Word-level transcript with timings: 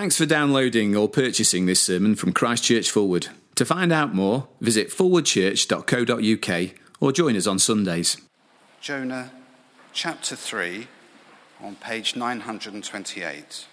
Thanks 0.00 0.16
for 0.16 0.24
downloading 0.24 0.96
or 0.96 1.10
purchasing 1.10 1.66
this 1.66 1.82
sermon 1.82 2.14
from 2.14 2.32
Christchurch 2.32 2.90
Fulwood. 2.90 3.28
To 3.56 3.66
find 3.66 3.92
out 3.92 4.14
more, 4.14 4.48
visit 4.58 4.88
forwardchurch.co.uk 4.88 6.70
or 7.00 7.12
join 7.12 7.36
us 7.36 7.46
on 7.46 7.58
Sundays. 7.58 8.16
Jonah 8.80 9.30
chapter 9.92 10.34
3 10.34 10.88
on 11.62 11.76
page 11.76 12.16
928. 12.16 13.66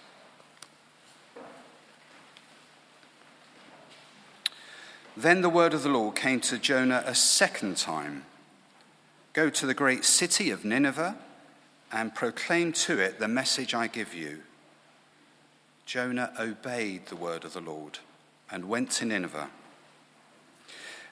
Then 5.16 5.40
the 5.40 5.48
word 5.48 5.72
of 5.72 5.82
the 5.82 5.88
Lord 5.88 6.14
came 6.14 6.40
to 6.40 6.58
Jonah 6.58 7.04
a 7.06 7.14
second 7.14 7.78
time 7.78 8.26
Go 9.32 9.48
to 9.48 9.64
the 9.64 9.72
great 9.72 10.04
city 10.04 10.50
of 10.50 10.62
Nineveh 10.62 11.16
and 11.90 12.14
proclaim 12.14 12.74
to 12.74 12.98
it 12.98 13.18
the 13.18 13.28
message 13.28 13.72
I 13.72 13.86
give 13.86 14.12
you. 14.12 14.42
Jonah 15.88 16.30
obeyed 16.38 17.06
the 17.06 17.16
word 17.16 17.46
of 17.46 17.54
the 17.54 17.62
Lord 17.62 18.00
and 18.50 18.68
went 18.68 18.90
to 18.90 19.06
Nineveh. 19.06 19.48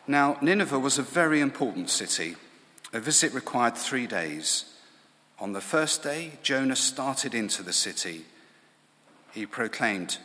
Now, 0.07 0.37
Nineveh 0.43 0.79
was 0.79 0.99
a 0.99 1.03
very 1.03 1.41
important 1.41 1.89
city. 1.89 2.37
A 2.93 3.01
visit 3.01 3.33
required 3.33 3.75
three 3.75 4.07
days. 4.07 4.67
On 5.39 5.55
the 5.55 5.63
first 5.63 6.03
day, 6.03 6.33
Jonah 6.43 6.77
started 6.77 7.35
into 7.35 7.63
the 7.63 7.73
city. 7.73 8.27
He 9.33 9.47
proclaimed, 9.47 10.19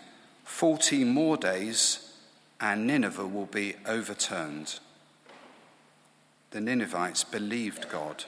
40 0.43 1.05
more 1.05 1.37
days, 1.37 2.13
and 2.59 2.85
Nineveh 2.85 3.27
will 3.27 3.45
be 3.45 3.75
overturned. 3.85 4.79
The 6.49 6.59
Ninevites 6.59 7.23
believed 7.23 7.87
God. 7.87 8.25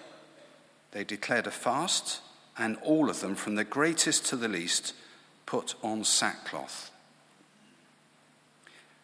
They 0.92 1.04
declared 1.04 1.48
a 1.48 1.52
fast, 1.52 2.22
and 2.58 2.78
all 2.78 3.10
of 3.10 3.20
them, 3.20 3.36
from 3.36 3.56
the 3.56 3.66
greatest 3.66 4.26
to 4.28 4.38
the 4.38 4.48
least, 4.48 4.94
put 5.54 5.76
on 5.84 6.04
sackcloth. 6.04 6.90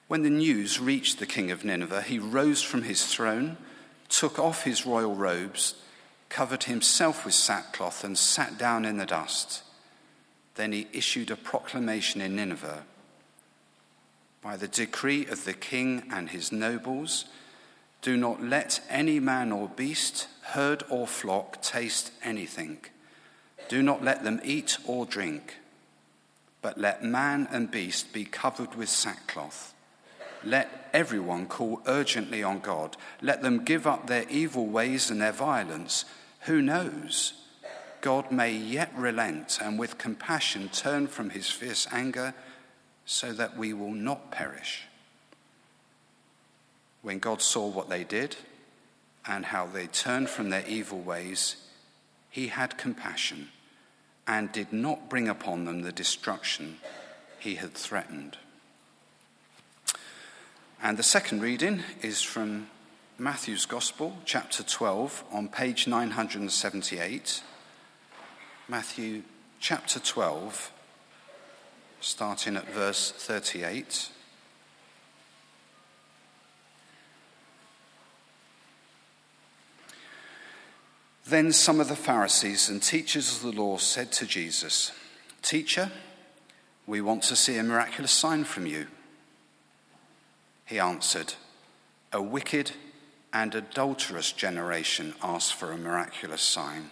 When 0.07 0.23
the 0.23 0.31
news 0.31 0.79
reached 0.79 1.19
the 1.19 1.27
king 1.27 1.51
of 1.51 1.63
Nineveh, 1.63 2.01
he 2.01 2.17
rose 2.17 2.63
from 2.63 2.81
his 2.81 3.05
throne, 3.05 3.55
took 4.07 4.39
off 4.39 4.63
his 4.63 4.83
royal 4.83 5.13
robes, 5.13 5.75
covered 6.27 6.63
himself 6.63 7.23
with 7.23 7.35
sackcloth, 7.35 8.03
and 8.03 8.17
sat 8.17 8.57
down 8.57 8.83
in 8.83 8.97
the 8.97 9.05
dust. 9.05 9.61
Then 10.55 10.71
he 10.71 10.87
issued 10.91 11.29
a 11.29 11.35
proclamation 11.35 12.19
in 12.19 12.35
Nineveh 12.35 12.81
By 14.41 14.57
the 14.57 14.67
decree 14.67 15.27
of 15.27 15.45
the 15.45 15.53
king 15.53 16.01
and 16.11 16.31
his 16.31 16.51
nobles, 16.51 17.25
do 18.01 18.17
not 18.17 18.41
let 18.41 18.81
any 18.89 19.19
man 19.19 19.51
or 19.51 19.69
beast, 19.69 20.27
herd 20.53 20.81
or 20.89 21.05
flock 21.05 21.61
taste 21.61 22.11
anything. 22.23 22.79
Do 23.67 23.83
not 23.83 24.03
let 24.03 24.23
them 24.23 24.41
eat 24.43 24.79
or 24.87 25.05
drink 25.05 25.58
but 26.61 26.77
let 26.77 27.03
man 27.03 27.47
and 27.51 27.71
beast 27.71 28.13
be 28.13 28.25
covered 28.25 28.75
with 28.75 28.89
sackcloth. 28.89 29.73
Let 30.43 30.89
everyone 30.93 31.47
call 31.47 31.81
urgently 31.85 32.43
on 32.43 32.59
God. 32.59 32.97
Let 33.21 33.41
them 33.41 33.63
give 33.63 33.85
up 33.85 34.07
their 34.07 34.25
evil 34.29 34.67
ways 34.67 35.09
and 35.09 35.21
their 35.21 35.31
violence. 35.31 36.05
Who 36.41 36.61
knows? 36.61 37.33
God 38.01 38.31
may 38.31 38.53
yet 38.53 38.91
relent 38.95 39.59
and 39.61 39.77
with 39.77 39.97
compassion 39.97 40.69
turn 40.69 41.07
from 41.07 41.31
his 41.31 41.49
fierce 41.49 41.87
anger 41.91 42.33
so 43.05 43.33
that 43.33 43.57
we 43.57 43.73
will 43.73 43.91
not 43.91 44.31
perish. 44.31 44.83
When 47.01 47.19
God 47.19 47.41
saw 47.41 47.67
what 47.67 47.89
they 47.89 48.03
did 48.03 48.37
and 49.25 49.45
how 49.45 49.65
they 49.65 49.87
turned 49.87 50.29
from 50.29 50.49
their 50.49 50.65
evil 50.65 50.99
ways, 50.99 51.57
he 52.29 52.47
had 52.47 52.77
compassion 52.77 53.49
and 54.29 54.51
did 54.51 54.71
not 54.71 55.09
bring 55.09 55.27
upon 55.27 55.65
them 55.65 55.81
the 55.81 55.91
destruction 55.91 56.77
he 57.39 57.55
had 57.55 57.73
threatened. 57.73 58.37
And 60.83 60.97
the 60.97 61.03
second 61.03 61.41
reading 61.41 61.81
is 62.03 62.21
from 62.21 62.69
Matthew's 63.17 63.65
Gospel, 63.65 64.19
chapter 64.25 64.61
12, 64.61 65.23
on 65.31 65.47
page 65.47 65.87
978. 65.87 67.41
Matthew 68.67 69.23
chapter 69.59 69.99
12, 69.99 70.71
starting 71.99 72.55
at 72.55 72.71
verse 72.71 73.11
38. 73.11 74.09
Then 81.29 81.51
some 81.51 81.79
of 81.79 81.89
the 81.89 81.95
Pharisees 81.95 82.69
and 82.69 82.81
teachers 82.81 83.35
of 83.35 83.43
the 83.43 83.61
law 83.61 83.77
said 83.77 84.11
to 84.13 84.25
Jesus, 84.25 84.91
Teacher, 85.43 85.91
we 86.87 87.01
want 87.01 87.21
to 87.23 87.35
see 87.35 87.55
a 87.55 87.61
miraculous 87.61 88.11
sign 88.11 88.45
from 88.45 88.65
you. 88.65 88.87
He 90.65 90.79
answered, 90.79 91.35
A 92.11 92.19
wicked 92.19 92.71
and 93.31 93.53
adulterous 93.53 94.31
generation 94.31 95.13
asks 95.21 95.51
for 95.51 95.71
a 95.71 95.77
miraculous 95.77 96.41
sign, 96.41 96.89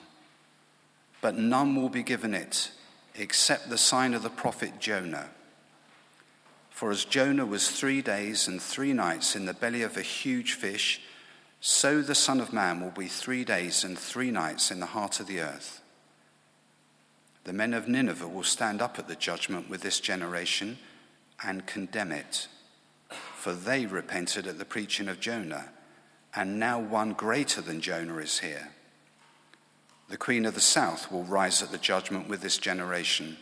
but 1.19 1.35
none 1.35 1.75
will 1.75 1.89
be 1.89 2.03
given 2.03 2.35
it 2.35 2.69
except 3.15 3.71
the 3.71 3.77
sign 3.77 4.13
of 4.13 4.21
the 4.21 4.29
prophet 4.29 4.79
Jonah. 4.79 5.29
For 6.69 6.91
as 6.91 7.05
Jonah 7.05 7.47
was 7.47 7.71
three 7.71 8.03
days 8.03 8.47
and 8.47 8.61
three 8.61 8.93
nights 8.93 9.35
in 9.35 9.47
the 9.47 9.55
belly 9.55 9.81
of 9.81 9.97
a 9.97 10.03
huge 10.03 10.53
fish, 10.53 11.01
so 11.59 12.01
the 12.01 12.15
Son 12.15 12.39
of 12.39 12.53
Man 12.53 12.81
will 12.81 12.91
be 12.91 13.07
three 13.07 13.43
days 13.43 13.83
and 13.83 13.97
three 13.97 14.31
nights 14.31 14.71
in 14.71 14.79
the 14.79 14.85
heart 14.85 15.19
of 15.19 15.27
the 15.27 15.41
earth. 15.41 15.81
The 17.45 17.53
men 17.53 17.73
of 17.73 17.87
Nineveh 17.87 18.27
will 18.27 18.43
stand 18.43 18.81
up 18.81 18.99
at 18.99 19.07
the 19.07 19.15
judgment 19.15 19.69
with 19.69 19.81
this 19.81 19.99
generation 19.99 20.77
and 21.43 21.65
condemn 21.65 22.11
it, 22.11 22.47
for 23.35 23.53
they 23.53 23.85
repented 23.85 24.47
at 24.47 24.59
the 24.59 24.65
preaching 24.65 25.07
of 25.07 25.19
Jonah, 25.19 25.69
and 26.35 26.59
now 26.59 26.79
one 26.79 27.13
greater 27.13 27.61
than 27.61 27.81
Jonah 27.81 28.17
is 28.17 28.39
here. 28.39 28.69
The 30.09 30.17
queen 30.17 30.45
of 30.45 30.55
the 30.55 30.61
south 30.61 31.11
will 31.11 31.23
rise 31.23 31.61
at 31.61 31.71
the 31.71 31.77
judgment 31.77 32.29
with 32.29 32.41
this 32.41 32.57
generation 32.57 33.37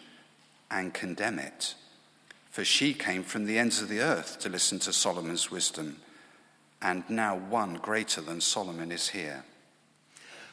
and 0.72 0.94
condemn 0.94 1.40
it, 1.40 1.76
for 2.50 2.64
she 2.64 2.94
came 2.94 3.24
from 3.24 3.46
the 3.46 3.58
ends 3.58 3.82
of 3.82 3.90
the 3.90 4.00
earth 4.00 4.40
to 4.40 4.50
listen 4.50 4.80
to 4.80 4.94
Solomon's 4.94 5.52
wisdom 5.52 5.98
and 6.82 7.04
now 7.10 7.38
one 7.38 7.76
greater 7.76 8.22
than 8.22 8.42
Solomon 8.42 8.92
is 8.92 9.10
here. 9.10 9.44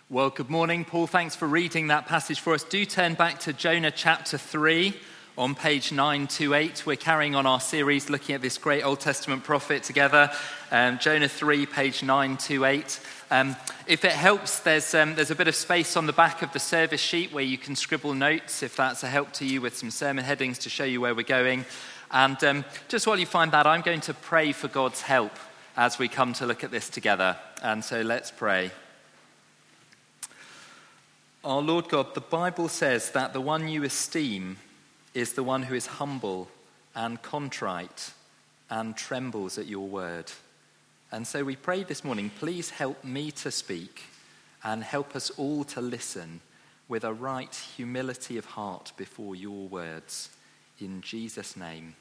Well, 0.09 0.31
good 0.31 0.51
morning, 0.51 0.85
Paul. 0.85 1.07
Thanks 1.07 1.35
for 1.35 1.49
reading 1.49 1.87
that 1.87 2.07
passage 2.07 2.41
for 2.41 2.53
us. 2.53 2.65
Do 2.65 2.85
turn 2.85 3.15
back 3.15 3.41
to 3.41 3.53
Jonah 3.53 3.91
chapter 3.91 4.37
3 4.37 4.95
on 5.39 5.55
page 5.55 5.91
928. 5.91 6.85
We're 6.85 6.97
carrying 6.97 7.35
on 7.35 7.47
our 7.47 7.61
series 7.61 8.11
looking 8.11 8.35
at 8.35 8.43
this 8.43 8.59
great 8.59 8.83
Old 8.83 9.01
Testament 9.01 9.45
prophet 9.45 9.83
together. 9.83 10.31
Um, 10.71 10.99
Jonah 10.99 11.29
3, 11.29 11.65
page 11.65 12.03
928. 12.03 13.01
Um, 13.31 13.57
if 13.87 14.05
it 14.05 14.13
helps, 14.13 14.61
there's, 14.61 14.95
um, 14.95 15.15
there's 15.15 15.31
a 15.31 15.35
bit 15.35 15.49
of 15.49 15.55
space 15.55 15.97
on 15.97 16.05
the 16.05 16.13
back 16.13 16.43
of 16.43 16.53
the 16.53 16.61
service 16.61 17.01
sheet 17.01 17.33
where 17.33 17.43
you 17.43 17.57
can 17.57 17.75
scribble 17.75 18.13
notes 18.13 18.63
if 18.63 18.77
that's 18.77 19.03
a 19.03 19.09
help 19.09 19.33
to 19.33 19.47
you 19.47 19.63
with 19.63 19.75
some 19.75 19.91
sermon 19.91 20.25
headings 20.25 20.59
to 20.59 20.69
show 20.69 20.85
you 20.85 21.01
where 21.01 21.15
we're 21.15 21.23
going. 21.23 21.65
And 22.11 22.45
um, 22.45 22.65
just 22.89 23.07
while 23.07 23.19
you 23.19 23.25
find 23.25 23.53
that, 23.53 23.67
I'm 23.67 23.81
going 23.81 24.03
to 24.03 24.13
pray 24.13 24.53
for 24.53 24.69
God's 24.69 25.01
help 25.01 25.33
as 25.77 25.99
we 25.99 26.09
come 26.09 26.33
to 26.35 26.47
look 26.47 26.65
at 26.65 26.71
this 26.71 26.89
together. 26.89 27.37
And 27.63 27.85
so 27.85 28.03
let's 28.03 28.31
pray. 28.31 28.71
Our 31.45 31.61
Lord 31.61 31.89
God, 31.89 32.15
the 32.15 32.21
Bible 32.21 32.69
says 32.69 33.11
that 33.13 33.33
the 33.33 33.41
one 33.41 33.69
you 33.69 33.83
esteem 33.83 34.59
is 35.15 35.33
the 35.33 35.43
one 35.43 35.65
who 35.65 35.75
is 35.75 35.87
humble 35.87 36.49
and 36.95 37.21
contrite 37.21 38.13
and 38.71 38.97
trembles 38.97 39.59
at 39.59 39.67
your 39.67 39.89
word. 39.89 40.31
And 41.11 41.27
so 41.27 41.45
we 41.45 41.57
pray 41.57 41.83
this 41.83 42.05
morning, 42.05 42.31
please 42.39 42.71
help 42.71 43.03
me 43.05 43.31
to 43.33 43.51
speak 43.51 44.05
and 44.65 44.85
help 44.85 45.17
us 45.17 45.31
all 45.31 45.65
to 45.65 45.81
listen 45.81 46.41
with 46.89 47.05
a 47.05 47.13
right 47.13 47.55
humility 47.77 48.39
of 48.39 48.45
heart 48.45 48.93
before 48.97 49.35
your 49.35 49.69
words. 49.69 50.31
In 50.81 51.01
Jesus' 51.01 51.57
name, 51.57 51.97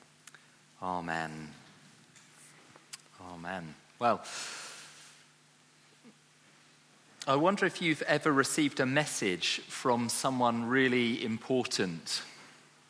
amen. 0.82 1.61
Amen. 3.30 3.76
Well, 4.00 4.22
I 7.28 7.36
wonder 7.36 7.66
if 7.66 7.82
you've 7.82 8.02
ever 8.04 8.32
received 8.32 8.80
a 8.80 8.86
message 8.86 9.62
from 9.68 10.10
someone 10.10 10.66
really 10.66 11.24
important. 11.24 12.24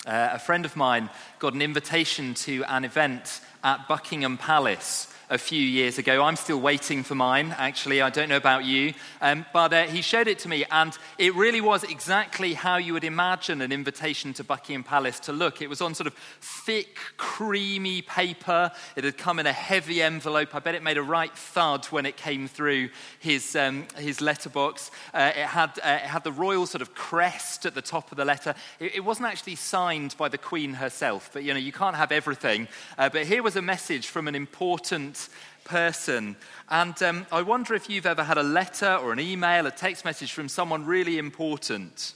Uh, 0.06 0.30
a 0.32 0.40
friend 0.40 0.66
of 0.66 0.76
mine 0.76 1.10
got 1.40 1.54
an 1.54 1.62
invitation 1.62 2.34
to 2.34 2.64
an 2.70 2.86
event 2.86 3.42
at 3.64 3.88
Buckingham 3.88 4.38
Palace 4.38 5.11
a 5.32 5.38
few 5.38 5.62
years 5.64 5.98
ago. 5.98 6.22
I'm 6.22 6.36
still 6.36 6.60
waiting 6.60 7.04
for 7.04 7.16
mine, 7.16 7.56
actually. 7.58 8.02
I 8.02 8.10
don't 8.10 8.28
know 8.28 8.36
about 8.36 8.66
you. 8.66 8.94
Um, 9.22 9.46
but 9.54 9.72
uh, 9.72 9.84
he 9.84 10.02
showed 10.02 10.28
it 10.28 10.40
to 10.40 10.50
me, 10.50 10.66
and 10.70 10.96
it 11.18 11.34
really 11.36 11.62
was 11.62 11.86
exactly 11.86 12.54
how 12.54 12.76
you 12.76 12.92
would 12.92 13.06
imagine 13.06 13.62
an 13.62 13.72
invitation 13.72 14.34
to 14.34 14.44
Buckingham 14.44 14.84
Palace 14.84 15.22
to 15.22 15.32
look. 15.32 15.62
It 15.62 15.70
was 15.70 15.80
on 15.80 15.96
sort 15.96 16.08
of 16.08 16.16
thick, 16.42 16.98
creamy 17.16 18.02
paper. 18.02 18.72
It 18.98 19.06
had 19.06 19.18
come 19.18 19.40
in 19.40 19.48
a 19.48 19.54
heavy 19.54 20.02
envelope. 20.02 20.54
I 20.54 20.60
bet 20.60 20.76
it 20.76 20.84
made 20.84 20.98
a 20.98 21.02
right 21.02 21.34
thud 21.34 21.86
when 21.86 22.06
it 22.06 22.18
came 22.18 22.50
through 22.50 22.90
his, 23.20 23.56
um, 23.56 23.88
his 23.98 24.20
letterbox. 24.20 24.92
Uh, 25.14 25.32
it, 25.34 25.46
had, 25.46 25.80
uh, 25.82 26.00
it 26.04 26.10
had 26.10 26.26
the 26.26 26.34
royal 26.34 26.66
sort 26.66 26.82
of 26.82 26.94
crest 26.94 27.66
at 27.66 27.74
the 27.74 27.82
top 27.82 28.12
of 28.12 28.18
the 28.18 28.26
letter. 28.26 28.54
It, 28.82 28.96
it, 28.96 29.06
wasn't 29.06 29.30
actually 29.30 29.56
signed 29.56 30.16
by 30.18 30.28
the 30.28 30.38
Queen 30.38 30.74
herself, 30.74 31.30
but 31.32 31.46
you 31.46 31.54
know, 31.54 31.60
you 31.60 31.72
can't 31.72 31.96
have 31.96 32.12
everything. 32.12 32.68
Uh, 32.98 33.08
but 33.08 33.26
here 33.26 33.42
was 33.42 33.56
a 33.56 33.62
message 33.62 34.08
from 34.08 34.28
an 34.28 34.36
important 34.36 35.21
person. 35.64 36.36
And 36.70 37.02
um, 37.04 37.26
I 37.32 37.42
wonder 37.42 37.74
if 37.74 37.90
you've 37.90 38.06
ever 38.06 38.24
had 38.24 38.38
a 38.38 38.44
letter 38.44 38.96
or 38.96 39.12
an 39.12 39.20
email, 39.20 39.66
a 39.68 39.72
text 39.72 40.06
message 40.06 40.32
from 40.32 40.50
someone 40.50 40.86
really 40.86 41.18
important. 41.18 42.14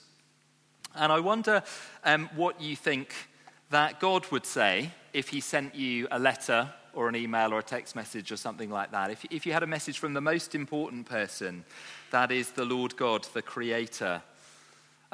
And 0.96 1.12
I 1.12 1.20
wonder 1.20 1.64
um, 2.04 2.30
what 2.36 2.62
you 2.62 2.76
think 2.76 3.14
that 3.70 4.00
God 4.00 4.30
would 4.32 4.46
say 4.46 4.92
if 5.14 5.30
he 5.30 5.42
sent 5.42 5.76
you 5.76 6.08
a 6.12 6.20
letter 6.20 6.70
or 6.94 7.10
an 7.10 7.16
email 7.16 7.54
or 7.54 7.60
a 7.60 7.64
text 7.64 7.96
message 7.96 8.32
or 8.32 8.38
something 8.38 8.70
like 8.70 8.92
that. 8.92 9.12
If, 9.12 9.26
if 9.30 9.46
you 9.46 9.54
had 9.54 9.64
a 9.64 9.68
message 9.68 10.00
from 10.00 10.14
the 10.14 10.22
most 10.22 10.56
important 10.56 11.06
person, 11.06 11.66
that 12.12 12.32
is 12.32 12.52
the 12.52 12.66
Lord 12.66 12.96
God, 12.96 13.28
the 13.34 13.42
Creator. 13.42 14.22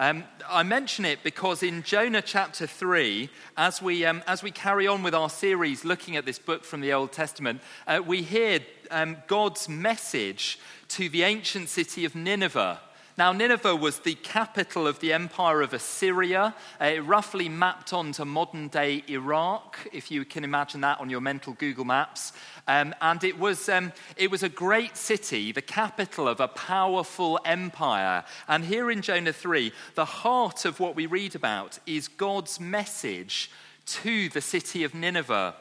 Um, 0.01 0.23
I 0.49 0.63
mention 0.63 1.05
it 1.05 1.19
because 1.23 1.61
in 1.61 1.83
Jonah 1.83 2.23
chapter 2.23 2.65
3, 2.65 3.29
as 3.55 3.83
we, 3.83 4.03
um, 4.03 4.23
as 4.25 4.41
we 4.41 4.49
carry 4.49 4.87
on 4.87 5.03
with 5.03 5.13
our 5.13 5.29
series 5.29 5.85
looking 5.85 6.17
at 6.17 6.25
this 6.25 6.39
book 6.39 6.65
from 6.65 6.81
the 6.81 6.91
Old 6.91 7.11
Testament, 7.11 7.61
uh, 7.85 8.01
we 8.03 8.23
hear 8.23 8.61
um, 8.89 9.17
God's 9.27 9.69
message 9.69 10.57
to 10.87 11.07
the 11.07 11.21
ancient 11.21 11.69
city 11.69 12.03
of 12.03 12.15
Nineveh. 12.15 12.79
Now, 13.15 13.31
Nineveh 13.31 13.75
was 13.75 13.99
the 13.99 14.15
capital 14.15 14.87
of 14.87 14.99
the 15.01 15.13
empire 15.13 15.61
of 15.61 15.71
Assyria. 15.71 16.55
Uh, 16.79 17.01
roughly 17.03 17.47
mapped 17.47 17.93
onto 17.93 18.25
modern 18.25 18.69
day 18.69 19.03
Iraq, 19.07 19.77
if 19.93 20.09
you 20.09 20.25
can 20.25 20.43
imagine 20.43 20.81
that 20.81 20.99
on 20.99 21.11
your 21.11 21.21
mental 21.21 21.53
Google 21.53 21.85
Maps. 21.85 22.33
Um, 22.67 22.93
and 23.01 23.23
it 23.23 23.39
was, 23.39 23.67
um, 23.69 23.91
it 24.15 24.29
was 24.29 24.43
a 24.43 24.49
great 24.49 24.95
city, 24.95 25.51
the 25.51 25.61
capital 25.61 26.27
of 26.27 26.39
a 26.39 26.47
powerful 26.47 27.39
empire. 27.43 28.23
And 28.47 28.63
here 28.63 28.91
in 28.91 29.01
Jonah 29.01 29.33
3, 29.33 29.71
the 29.95 30.05
heart 30.05 30.65
of 30.65 30.79
what 30.79 30.95
we 30.95 31.05
read 31.05 31.35
about 31.35 31.79
is 31.85 32.07
God's 32.07 32.59
message 32.59 33.51
to 33.87 34.29
the 34.29 34.41
city 34.41 34.83
of 34.83 34.93
Nineveh. 34.93 35.55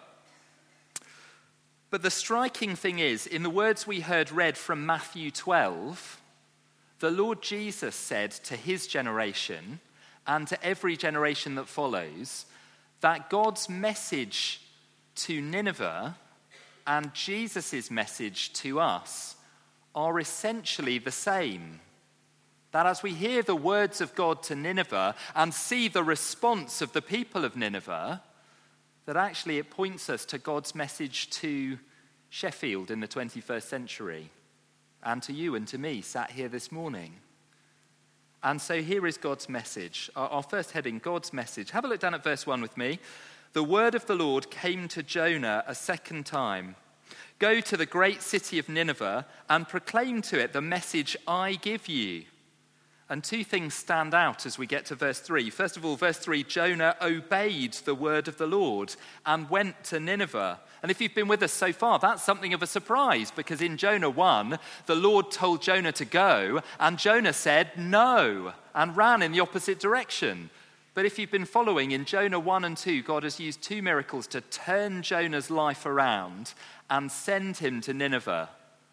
But 1.91 2.02
the 2.02 2.11
striking 2.11 2.76
thing 2.76 2.99
is, 3.00 3.26
in 3.26 3.43
the 3.43 3.50
words 3.50 3.87
we 3.87 4.00
heard 4.00 4.31
read 4.31 4.56
from 4.56 4.87
Matthew 4.87 5.31
12, 5.31 6.20
the 7.00 7.11
Lord 7.11 7.43
Jesus 7.43 7.97
said 7.97 8.31
to 8.31 8.56
his 8.56 8.87
generation 8.87 9.81
and 10.26 10.47
to 10.49 10.64
every 10.64 10.97
generation 10.97 11.56
that 11.56 11.67
follows 11.67 12.47
that 13.00 13.31
God's 13.31 13.69
message 13.69 14.61
to 15.17 15.41
Nineveh 15.41 16.17
and 16.87 17.15
Jesus' 17.15 17.91
message 17.91 18.53
to 18.55 18.81
us 18.81 19.37
are 19.94 20.19
essentially 20.19 20.99
the 20.99 21.11
same. 21.11 21.81
That 22.73 22.87
as 22.87 23.03
we 23.03 23.15
hear 23.15 23.43
the 23.43 23.56
words 23.56 24.00
of 24.00 24.15
God 24.15 24.43
to 24.44 24.55
Nineveh 24.55 25.15
and 25.35 25.53
see 25.53 25.88
the 25.88 26.05
response 26.05 26.81
of 26.81 26.93
the 26.93 27.03
people 27.03 27.44
of 27.44 27.56
Nineveh, 27.56 28.23
that 29.06 29.17
actually 29.17 29.59
it 29.59 29.71
points 29.71 30.09
us 30.09 30.25
to 30.27 30.38
God's 30.38 30.75
message 30.75 31.31
to 31.31 31.79
Sheffield 32.29 32.91
in 32.91 33.00
the 33.00 33.09
21st 33.09 33.62
century 33.62 34.31
and 35.03 35.23
to 35.25 35.33
you 35.33 35.55
and 35.55 35.67
to 35.69 35.79
me 35.79 36.00
sat 36.00 36.31
here 36.31 36.49
this 36.49 36.71
morning. 36.71 37.15
And 38.43 38.61
so 38.61 38.81
here 38.81 39.06
is 39.06 39.19
God's 39.19 39.49
message. 39.49 40.11
Our, 40.17 40.43
first 40.43 40.71
heading, 40.71 40.99
God's 40.99 41.33
message. 41.33 41.73
Have 41.73 41.85
a 41.85 41.88
look 41.88 42.00
down 42.00 42.15
at 42.15 42.25
verse 42.25 42.47
1 42.47 42.62
with 42.62 42.76
me. 42.76 42.99
The 43.52 43.64
word 43.64 43.94
of 43.94 44.06
the 44.06 44.14
Lord 44.14 44.50
came 44.50 44.87
to 44.88 45.02
Jonah 45.02 45.64
a 45.67 45.75
second 45.75 46.26
time 46.26 46.76
Go 47.38 47.61
to 47.61 47.76
the 47.79 47.87
great 47.87 48.20
city 48.20 48.58
of 48.58 48.69
Nineveh 48.69 49.26
and 49.49 49.67
proclaim 49.67 50.20
to 50.23 50.38
it 50.38 50.52
the 50.52 50.61
message 50.61 51.17
I 51.26 51.55
give 51.55 51.88
you. 51.88 52.25
And 53.08 53.25
two 53.25 53.44
things 53.44 53.73
stand 53.73 54.12
out 54.12 54.44
as 54.44 54.58
we 54.58 54.67
get 54.67 54.85
to 54.87 54.94
verse 54.94 55.20
3. 55.20 55.49
First 55.49 55.79
of 55.79 55.85
all, 55.85 55.97
verse 55.97 56.19
3 56.19 56.44
Jonah 56.44 56.97
obeyed 57.00 57.73
the 57.73 57.94
word 57.94 58.29
of 58.29 58.37
the 58.37 58.47
Lord 58.47 58.94
and 59.25 59.49
went 59.49 59.82
to 59.85 59.99
Nineveh 59.99 60.61
and 60.82 60.91
if 60.91 61.00
you've 61.00 61.14
been 61.14 61.29
with 61.29 61.43
us 61.43 61.52
so 61.52 61.73
far, 61.73 61.99
that's 61.99 62.23
something 62.23 62.55
of 62.55 62.62
a 62.62 62.67
surprise 62.67 63.31
because 63.31 63.61
in 63.61 63.76
Jonah 63.76 64.08
1, 64.08 64.58
the 64.87 64.94
Lord 64.94 65.31
told 65.31 65.61
Jonah 65.61 65.93
to 65.93 66.05
go, 66.05 66.61
and 66.79 66.99
Jonah 66.99 67.35
said 67.35 67.73
no 67.76 68.55
and 68.75 68.97
ran 68.97 69.20
in 69.20 69.32
the 69.32 69.41
opposite 69.41 69.79
direction. 69.79 70.49
But 71.00 71.06
if 71.06 71.19
you've 71.19 71.31
been 71.31 71.47
following 71.47 71.93
in 71.93 72.05
Jonah 72.05 72.38
1 72.38 72.62
and 72.62 72.76
2, 72.76 73.02
God 73.05 73.23
has 73.23 73.41
used 73.41 73.62
two 73.62 73.81
miracles 73.81 74.26
to 74.26 74.43
turn 74.43 75.00
Jonah's 75.00 75.50
life 75.50 75.87
around 75.87 76.52
and 76.91 77.11
send 77.11 77.56
him 77.56 77.81
to 77.81 77.94
Nineveh. 77.94 78.50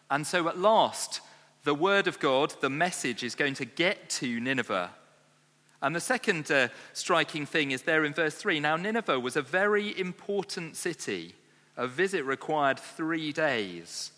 And 0.09 0.25
so 0.25 0.47
at 0.47 0.57
last, 0.57 1.19
the 1.65 1.75
word 1.75 2.07
of 2.07 2.17
God, 2.19 2.53
the 2.61 2.69
message, 2.69 3.23
is 3.23 3.35
going 3.35 3.55
to 3.55 3.65
get 3.65 4.09
to 4.11 4.39
Nineveh. 4.39 4.91
And 5.81 5.93
the 5.93 5.99
second 5.99 6.49
uh, 6.49 6.69
striking 6.93 7.45
thing 7.45 7.71
is 7.71 7.81
there 7.81 8.05
in 8.05 8.13
verse 8.13 8.35
3. 8.35 8.61
Now, 8.61 8.77
Nineveh 8.77 9.19
was 9.19 9.35
a 9.35 9.41
very 9.41 9.99
important 9.99 10.77
city. 10.77 11.35
A 11.75 11.87
visit 11.87 12.23
required 12.23 12.79
three 12.79 13.33
days. 13.33 14.13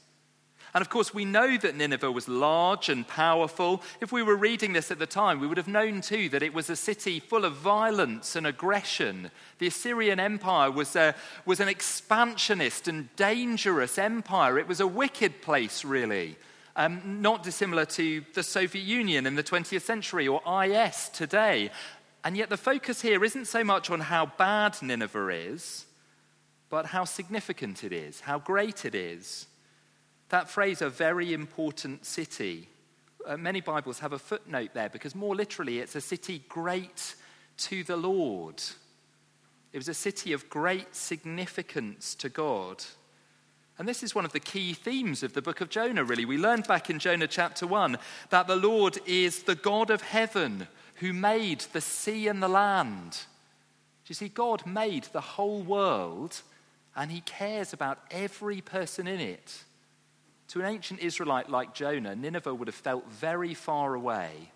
And 0.74 0.82
of 0.82 0.90
course, 0.90 1.14
we 1.14 1.26
know 1.26 1.58
that 1.58 1.76
Nineveh 1.76 2.12
was 2.12 2.28
large 2.28 2.90
and 2.90 3.08
powerful. 3.08 3.82
If 4.02 4.12
we 4.12 4.22
were 4.22 4.36
reading 4.36 4.74
this 4.74 4.92
at 4.92 5.00
the 5.00 5.08
time, 5.08 5.40
we 5.40 5.48
would 5.48 5.58
have 5.58 5.68
known 5.68 6.02
too 6.02 6.30
that 6.30 6.44
it 6.44 6.54
was 6.54 6.70
a 6.70 6.76
city 6.76 7.20
full 7.20 7.46
of 7.46 7.56
violence 7.56 8.36
and 8.36 8.46
aggression. 8.46 9.32
The 9.58 9.68
Assyrian 9.68 10.20
Empire 10.20 10.70
was, 10.70 10.96
a, 10.96 11.16
was 11.46 11.60
an 11.60 11.70
expansionist 11.70 12.88
and 12.88 13.14
dangerous 13.16 13.98
empire. 13.98 14.60
It 14.60 14.68
was 14.68 14.80
a 14.80 14.88
wicked 14.88 15.42
place, 15.42 15.84
really, 15.84 16.38
um, 16.76 17.22
not 17.22 17.44
dissimilar 17.44 17.86
to 17.86 18.24
the 18.34 18.44
Soviet 18.44 18.84
Union 18.84 19.26
in 19.26 19.36
the 19.36 19.44
20th 19.44 19.82
century 19.82 20.28
or 20.28 20.42
IS 20.64 21.10
today. 21.10 21.72
And 22.24 22.38
yet, 22.38 22.50
the 22.50 22.58
focus 22.58 23.02
here 23.02 23.24
isn't 23.24 23.46
so 23.46 23.64
much 23.64 23.90
on 23.90 24.02
how 24.02 24.28
bad 24.38 24.82
Nineveh 24.82 25.30
is 25.30 25.86
but 26.70 26.86
how 26.88 27.04
significant 27.04 27.84
it 27.84 27.92
is, 27.92 28.22
how 28.22 28.40
great 28.40 28.86
it 28.86 28.96
is. 28.96 29.48
That 30.30 30.50
phrase, 30.50 30.82
a 30.82 30.90
very 30.90 31.34
important 31.34 32.06
city, 32.06 32.70
uh, 33.26 33.36
many 33.38 33.62
Bibles 33.62 34.00
have 34.00 34.14
a 34.14 34.20
footnote 34.20 34.72
there 34.74 34.90
because 34.90 35.16
more 35.16 35.36
literally, 35.36 35.80
it's 35.80 35.96
a 35.96 36.02
city 36.02 36.44
great 36.50 37.16
to 37.58 37.84
the 37.84 37.98
Lord. 37.98 38.62
It 39.74 39.78
was 39.78 39.90
a 39.90 39.94
city 39.94 40.34
of 40.34 40.50
great 40.50 40.96
significance 40.96 42.16
to 42.16 42.30
God. 42.30 42.84
And 43.78 43.88
this 43.88 44.04
is 44.04 44.14
one 44.14 44.26
of 44.26 44.34
the 44.34 44.40
key 44.40 44.74
themes 44.74 45.24
of 45.24 45.34
the 45.34 45.42
book 45.42 45.62
of 45.62 45.70
Jonah, 45.70 46.04
really. 46.04 46.26
We 46.26 46.38
learned 46.38 46.68
back 46.68 46.90
in 46.90 47.00
Jonah 47.00 47.28
chapter 47.28 47.66
1 47.66 47.98
that 48.30 48.48
the 48.48 48.56
Lord 48.56 49.00
is 49.06 49.44
the 49.44 49.56
God 49.56 49.90
of 49.90 50.02
heaven 50.02 50.68
who 50.96 51.14
made 51.14 51.62
the 51.72 51.82
sea 51.82 52.28
and 52.28 52.44
the 52.44 52.50
land. 52.50 53.12
Do 53.12 54.10
you 54.10 54.16
see, 54.16 54.28
God 54.28 54.66
made 54.66 55.06
the 55.06 55.22
whole 55.22 55.62
world 55.62 56.42
and 56.96 57.10
he 57.10 57.22
cares 57.22 57.72
about 57.72 58.00
every 58.12 58.60
person 58.60 59.08
in 59.08 59.20
it. 59.20 59.64
To 60.50 60.60
an 60.60 60.66
ancient 60.66 61.00
Israelite 61.00 61.50
like 61.50 61.76
Jonah, 61.76 62.16
Nineveh 62.16 62.54
would 62.54 62.68
have 62.68 62.76
felt 62.76 63.08
very 63.08 63.54
far 63.54 63.94
away 63.94 64.52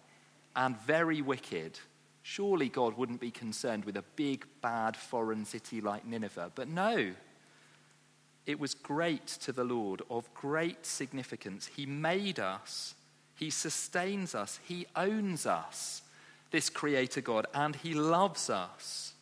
and 0.55 0.77
very 0.77 1.21
wicked. 1.21 1.79
Surely 2.23 2.67
God 2.67 2.97
wouldn't 2.97 3.19
be 3.19 3.29
concerned 3.29 3.85
with 3.85 3.97
a 3.97 4.03
big, 4.15 4.45
bad 4.61 4.97
foreign 4.97 5.45
city 5.45 5.81
like 5.81 6.05
Nineveh. 6.05 6.51
But 6.55 6.67
no, 6.67 7.11
it 8.45 8.59
was 8.59 8.73
great 8.73 9.27
to 9.27 9.51
the 9.51 9.63
Lord, 9.63 10.01
of 10.09 10.33
great 10.33 10.85
significance. 10.85 11.69
He 11.75 11.85
made 11.85 12.39
us, 12.39 12.95
He 13.35 13.51
sustains 13.51 14.33
us, 14.33 14.59
He 14.63 14.87
owns 14.95 15.45
us, 15.45 16.01
this 16.49 16.69
Creator 16.69 17.21
God, 17.21 17.45
and 17.53 17.75
He 17.75 17.93
loves 17.93 18.49
us. 18.49 19.12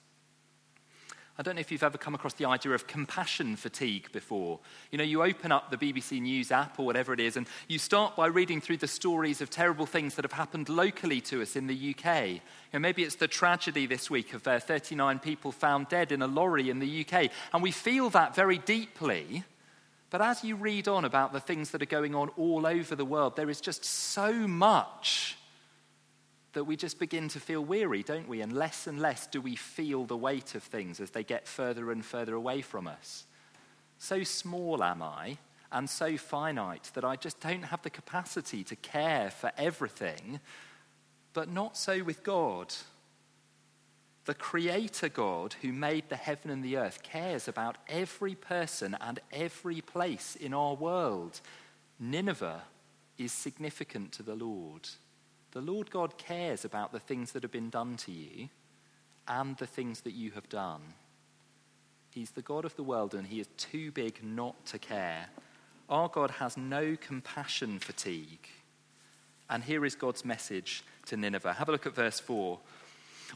I 1.37 1.43
don't 1.43 1.55
know 1.55 1.61
if 1.61 1.71
you've 1.71 1.81
ever 1.81 1.97
come 1.97 2.13
across 2.13 2.33
the 2.33 2.45
idea 2.45 2.73
of 2.73 2.87
compassion 2.87 3.55
fatigue 3.55 4.11
before. 4.11 4.59
You 4.91 4.97
know, 4.97 5.03
you 5.03 5.23
open 5.23 5.51
up 5.51 5.71
the 5.71 5.77
BBC 5.77 6.21
News 6.21 6.51
app 6.51 6.77
or 6.77 6.85
whatever 6.85 7.13
it 7.13 7.21
is, 7.21 7.37
and 7.37 7.47
you 7.67 7.79
start 7.79 8.15
by 8.15 8.27
reading 8.27 8.59
through 8.59 8.77
the 8.77 8.87
stories 8.87 9.39
of 9.39 9.49
terrible 9.49 9.85
things 9.85 10.15
that 10.15 10.25
have 10.25 10.33
happened 10.33 10.67
locally 10.67 11.21
to 11.21 11.41
us 11.41 11.55
in 11.55 11.67
the 11.67 11.95
UK. 11.95 12.27
You 12.27 12.39
know, 12.73 12.79
maybe 12.79 13.03
it's 13.03 13.15
the 13.15 13.29
tragedy 13.29 13.85
this 13.85 14.09
week 14.09 14.33
of 14.33 14.45
uh, 14.45 14.59
39 14.59 15.19
people 15.19 15.51
found 15.51 15.87
dead 15.87 16.11
in 16.11 16.21
a 16.21 16.27
lorry 16.27 16.69
in 16.69 16.79
the 16.79 17.05
UK, 17.05 17.31
and 17.53 17.63
we 17.63 17.71
feel 17.71 18.09
that 18.09 18.35
very 18.35 18.57
deeply. 18.57 19.45
But 20.09 20.21
as 20.21 20.43
you 20.43 20.57
read 20.57 20.89
on 20.89 21.05
about 21.05 21.31
the 21.31 21.39
things 21.39 21.71
that 21.71 21.81
are 21.81 21.85
going 21.85 22.13
on 22.13 22.29
all 22.37 22.67
over 22.67 22.95
the 22.95 23.05
world, 23.05 23.37
there 23.37 23.49
is 23.49 23.61
just 23.61 23.85
so 23.85 24.33
much 24.33 25.37
that 26.53 26.65
we 26.65 26.75
just 26.75 26.99
begin 26.99 27.27
to 27.29 27.39
feel 27.39 27.63
weary, 27.63 28.03
don't 28.03 28.27
we? 28.27 28.41
And 28.41 28.53
less 28.53 28.87
and 28.87 28.99
less 28.99 29.27
do 29.27 29.39
we 29.39 29.55
feel 29.55 30.05
the 30.05 30.17
weight 30.17 30.55
of 30.55 30.63
things 30.63 30.99
as 30.99 31.11
they 31.11 31.23
get 31.23 31.47
further 31.47 31.91
and 31.91 32.03
further 32.03 32.35
away 32.35 32.61
from 32.61 32.87
us. 32.87 33.25
So 33.97 34.23
small 34.23 34.83
am 34.83 35.01
I, 35.01 35.37
and 35.71 35.89
so 35.89 36.17
finite 36.17 36.91
that 36.93 37.05
I 37.05 37.15
just 37.15 37.39
don't 37.39 37.63
have 37.63 37.81
the 37.83 37.89
capacity 37.89 38.63
to 38.65 38.75
care 38.75 39.31
for 39.31 39.51
everything. 39.57 40.39
But 41.33 41.49
not 41.49 41.77
so 41.77 42.03
with 42.03 42.23
God. 42.23 42.73
The 44.25 44.33
Creator 44.33 45.09
God 45.09 45.55
who 45.61 45.71
made 45.71 46.09
the 46.09 46.15
heaven 46.15 46.51
and 46.51 46.63
the 46.63 46.77
earth 46.77 47.01
cares 47.01 47.47
about 47.47 47.77
every 47.87 48.35
person 48.35 48.97
and 48.99 49.19
every 49.31 49.81
place 49.81 50.35
in 50.35 50.53
our 50.53 50.75
world. 50.75 51.39
Nineveh 51.99 52.63
is 53.17 53.31
significant 53.31 54.11
to 54.13 54.23
the 54.23 54.35
Lord. 54.35 54.89
The 55.51 55.61
Lord 55.61 55.91
God 55.91 56.17
cares 56.17 56.63
about 56.63 56.91
the 56.91 56.99
things 56.99 57.33
that 57.33 57.43
have 57.43 57.51
been 57.51 57.69
done 57.69 57.97
to 57.97 58.11
you 58.11 58.49
and 59.27 59.57
the 59.57 59.67
things 59.67 60.01
that 60.01 60.13
you 60.13 60.31
have 60.31 60.47
done. 60.49 60.81
He's 62.13 62.31
the 62.31 62.41
God 62.41 62.65
of 62.65 62.75
the 62.75 62.83
world 62.83 63.13
and 63.13 63.27
he 63.27 63.39
is 63.39 63.47
too 63.57 63.91
big 63.91 64.23
not 64.23 64.65
to 64.67 64.79
care. 64.79 65.27
Our 65.89 66.07
God 66.07 66.31
has 66.31 66.57
no 66.57 66.95
compassion 66.95 67.79
fatigue. 67.79 68.47
And 69.49 69.63
here 69.63 69.85
is 69.85 69.95
God's 69.95 70.23
message 70.23 70.83
to 71.07 71.17
Nineveh. 71.17 71.53
Have 71.53 71.67
a 71.67 71.73
look 71.73 71.85
at 71.85 71.95
verse 71.95 72.19
4. 72.19 72.57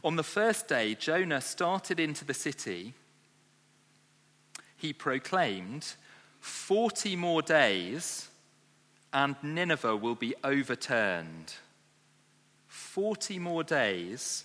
On 0.04 0.16
the 0.16 0.22
first 0.22 0.68
day, 0.68 0.94
Jonah 0.94 1.40
started 1.40 2.00
into 2.00 2.24
the 2.24 2.34
city. 2.34 2.94
He 4.76 4.92
proclaimed, 4.92 5.94
40 6.40 7.16
more 7.16 7.42
days 7.42 8.28
and 9.12 9.36
Nineveh 9.42 9.96
will 9.96 10.14
be 10.14 10.34
overturned. 10.44 11.54
40 12.76 13.38
more 13.38 13.64
days 13.64 14.44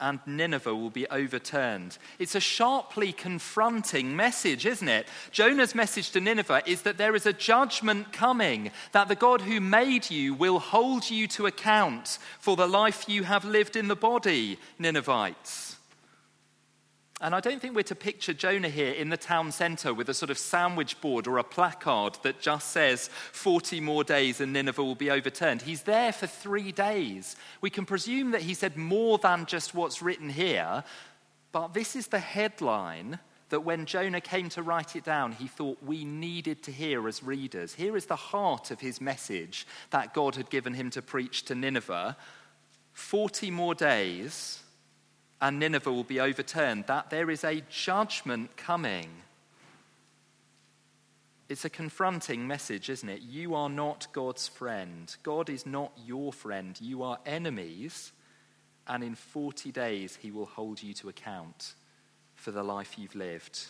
and 0.00 0.18
Nineveh 0.26 0.74
will 0.74 0.90
be 0.90 1.06
overturned. 1.08 1.98
It's 2.18 2.34
a 2.34 2.40
sharply 2.40 3.12
confronting 3.12 4.16
message, 4.16 4.64
isn't 4.64 4.88
it? 4.88 5.06
Jonah's 5.30 5.74
message 5.74 6.10
to 6.12 6.20
Nineveh 6.20 6.62
is 6.66 6.82
that 6.82 6.96
there 6.96 7.14
is 7.14 7.26
a 7.26 7.32
judgment 7.32 8.12
coming, 8.12 8.70
that 8.92 9.08
the 9.08 9.14
God 9.14 9.42
who 9.42 9.60
made 9.60 10.10
you 10.10 10.34
will 10.34 10.58
hold 10.58 11.10
you 11.10 11.26
to 11.28 11.46
account 11.46 12.18
for 12.38 12.56
the 12.56 12.66
life 12.66 13.08
you 13.08 13.24
have 13.24 13.44
lived 13.44 13.76
in 13.76 13.88
the 13.88 13.96
body, 13.96 14.58
Ninevites. 14.78 15.76
And 17.22 17.34
I 17.34 17.40
don't 17.40 17.60
think 17.60 17.74
we're 17.74 17.82
to 17.82 17.94
picture 17.94 18.32
Jonah 18.32 18.70
here 18.70 18.92
in 18.92 19.10
the 19.10 19.16
town 19.18 19.52
centre 19.52 19.92
with 19.92 20.08
a 20.08 20.14
sort 20.14 20.30
of 20.30 20.38
sandwich 20.38 20.98
board 21.02 21.26
or 21.26 21.36
a 21.36 21.44
placard 21.44 22.16
that 22.22 22.40
just 22.40 22.70
says 22.70 23.10
40 23.32 23.80
more 23.80 24.04
days 24.04 24.40
and 24.40 24.54
Nineveh 24.54 24.82
will 24.82 24.94
be 24.94 25.10
overturned. 25.10 25.60
He's 25.60 25.82
there 25.82 26.12
for 26.12 26.26
three 26.26 26.72
days. 26.72 27.36
We 27.60 27.68
can 27.68 27.84
presume 27.84 28.30
that 28.30 28.40
he 28.40 28.54
said 28.54 28.78
more 28.78 29.18
than 29.18 29.44
just 29.44 29.74
what's 29.74 30.00
written 30.00 30.30
here, 30.30 30.82
but 31.52 31.74
this 31.74 31.94
is 31.94 32.06
the 32.06 32.18
headline 32.18 33.18
that 33.50 33.64
when 33.64 33.84
Jonah 33.84 34.20
came 34.22 34.48
to 34.50 34.62
write 34.62 34.96
it 34.96 35.04
down, 35.04 35.32
he 35.32 35.46
thought 35.46 35.82
we 35.82 36.04
needed 36.04 36.62
to 36.62 36.72
hear 36.72 37.06
as 37.06 37.22
readers. 37.22 37.74
Here 37.74 37.96
is 37.96 38.06
the 38.06 38.16
heart 38.16 38.70
of 38.70 38.80
his 38.80 38.98
message 38.98 39.66
that 39.90 40.14
God 40.14 40.36
had 40.36 40.48
given 40.48 40.72
him 40.72 40.88
to 40.90 41.02
preach 41.02 41.42
to 41.46 41.54
Nineveh 41.54 42.16
40 42.92 43.50
more 43.50 43.74
days 43.74 44.62
and 45.40 45.58
Nineveh 45.58 45.92
will 45.92 46.04
be 46.04 46.20
overturned, 46.20 46.86
that 46.86 47.10
there 47.10 47.30
is 47.30 47.44
a 47.44 47.62
judgment 47.70 48.56
coming. 48.56 49.08
It's 51.48 51.64
a 51.64 51.70
confronting 51.70 52.46
message, 52.46 52.90
isn't 52.90 53.08
it? 53.08 53.22
You 53.22 53.54
are 53.54 53.68
not 53.68 54.06
God's 54.12 54.46
friend. 54.46 55.14
God 55.22 55.48
is 55.48 55.66
not 55.66 55.92
your 56.04 56.32
friend. 56.32 56.78
You 56.80 57.02
are 57.02 57.18
enemies, 57.26 58.12
and 58.86 59.02
in 59.02 59.14
40 59.14 59.72
days, 59.72 60.18
he 60.20 60.30
will 60.30 60.46
hold 60.46 60.82
you 60.82 60.92
to 60.94 61.08
account 61.08 61.74
for 62.34 62.50
the 62.50 62.62
life 62.62 62.98
you've 62.98 63.14
lived. 63.14 63.66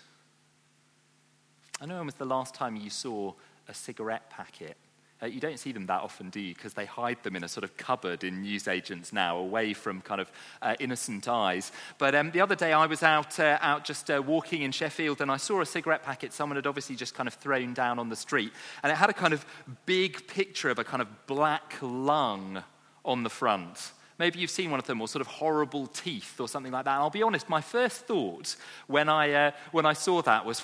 I 1.80 1.86
know 1.86 1.96
when 1.96 2.06
was 2.06 2.14
the 2.16 2.24
last 2.24 2.54
time 2.54 2.76
you 2.76 2.90
saw 2.90 3.32
a 3.68 3.74
cigarette 3.74 4.28
packet 4.28 4.76
uh, 5.22 5.26
you 5.26 5.40
don't 5.40 5.58
see 5.58 5.72
them 5.72 5.86
that 5.86 6.00
often, 6.00 6.30
do 6.30 6.40
you? 6.40 6.54
Because 6.54 6.74
they 6.74 6.86
hide 6.86 7.22
them 7.22 7.36
in 7.36 7.44
a 7.44 7.48
sort 7.48 7.64
of 7.64 7.76
cupboard 7.76 8.24
in 8.24 8.42
newsagents 8.42 9.12
now, 9.12 9.36
away 9.36 9.74
from 9.74 10.00
kind 10.00 10.20
of 10.20 10.32
uh, 10.62 10.74
innocent 10.80 11.28
eyes. 11.28 11.72
But 11.98 12.14
um, 12.14 12.30
the 12.30 12.40
other 12.40 12.54
day 12.54 12.72
I 12.72 12.86
was 12.86 13.02
out, 13.02 13.38
uh, 13.38 13.58
out 13.60 13.84
just 13.84 14.10
uh, 14.10 14.22
walking 14.24 14.62
in 14.62 14.72
Sheffield 14.72 15.20
and 15.20 15.30
I 15.30 15.36
saw 15.36 15.60
a 15.60 15.66
cigarette 15.66 16.02
packet 16.02 16.32
someone 16.32 16.56
had 16.56 16.66
obviously 16.66 16.96
just 16.96 17.14
kind 17.14 17.26
of 17.26 17.34
thrown 17.34 17.74
down 17.74 17.98
on 17.98 18.08
the 18.08 18.16
street. 18.16 18.52
And 18.82 18.90
it 18.90 18.96
had 18.96 19.10
a 19.10 19.14
kind 19.14 19.34
of 19.34 19.44
big 19.86 20.26
picture 20.26 20.70
of 20.70 20.78
a 20.78 20.84
kind 20.84 21.02
of 21.02 21.26
black 21.26 21.74
lung 21.82 22.62
on 23.04 23.22
the 23.22 23.30
front. 23.30 23.92
Maybe 24.18 24.38
you've 24.38 24.50
seen 24.50 24.70
one 24.70 24.78
of 24.78 24.86
them, 24.86 25.00
or 25.00 25.08
sort 25.08 25.22
of 25.22 25.28
horrible 25.28 25.86
teeth, 25.86 26.38
or 26.38 26.46
something 26.46 26.72
like 26.72 26.84
that. 26.84 26.92
And 26.92 27.00
I'll 27.00 27.08
be 27.08 27.22
honest, 27.22 27.48
my 27.48 27.62
first 27.62 28.06
thought 28.06 28.54
when 28.86 29.08
I, 29.08 29.32
uh, 29.32 29.50
when 29.72 29.86
I 29.86 29.94
saw 29.94 30.20
that 30.22 30.44
was, 30.44 30.62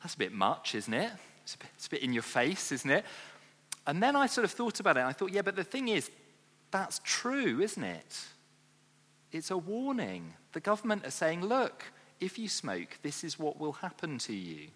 that's 0.00 0.14
a 0.14 0.18
bit 0.18 0.32
much, 0.32 0.76
isn't 0.76 0.94
it? 0.94 1.10
It's 1.42 1.54
a, 1.54 1.58
bit, 1.58 1.68
it's 1.74 1.86
a 1.88 1.90
bit 1.90 2.02
in 2.02 2.12
your 2.12 2.22
face, 2.22 2.70
isn't 2.70 2.90
it? 2.90 3.04
And 3.86 4.02
then 4.02 4.16
I 4.16 4.26
sort 4.26 4.44
of 4.44 4.52
thought 4.52 4.80
about 4.80 4.96
it. 4.96 5.04
I 5.04 5.12
thought, 5.12 5.32
yeah, 5.32 5.42
but 5.42 5.56
the 5.56 5.64
thing 5.64 5.88
is, 5.88 6.10
that's 6.70 7.00
true, 7.04 7.60
isn't 7.60 7.82
it? 7.82 8.20
It's 9.32 9.50
a 9.50 9.58
warning. 9.58 10.34
The 10.52 10.60
government 10.60 11.06
are 11.06 11.10
saying, 11.10 11.44
look, 11.44 11.84
if 12.20 12.38
you 12.38 12.48
smoke, 12.48 12.98
this 13.02 13.24
is 13.24 13.38
what 13.38 13.58
will 13.58 13.72
happen 13.72 14.18
to 14.18 14.34
you. 14.34 14.68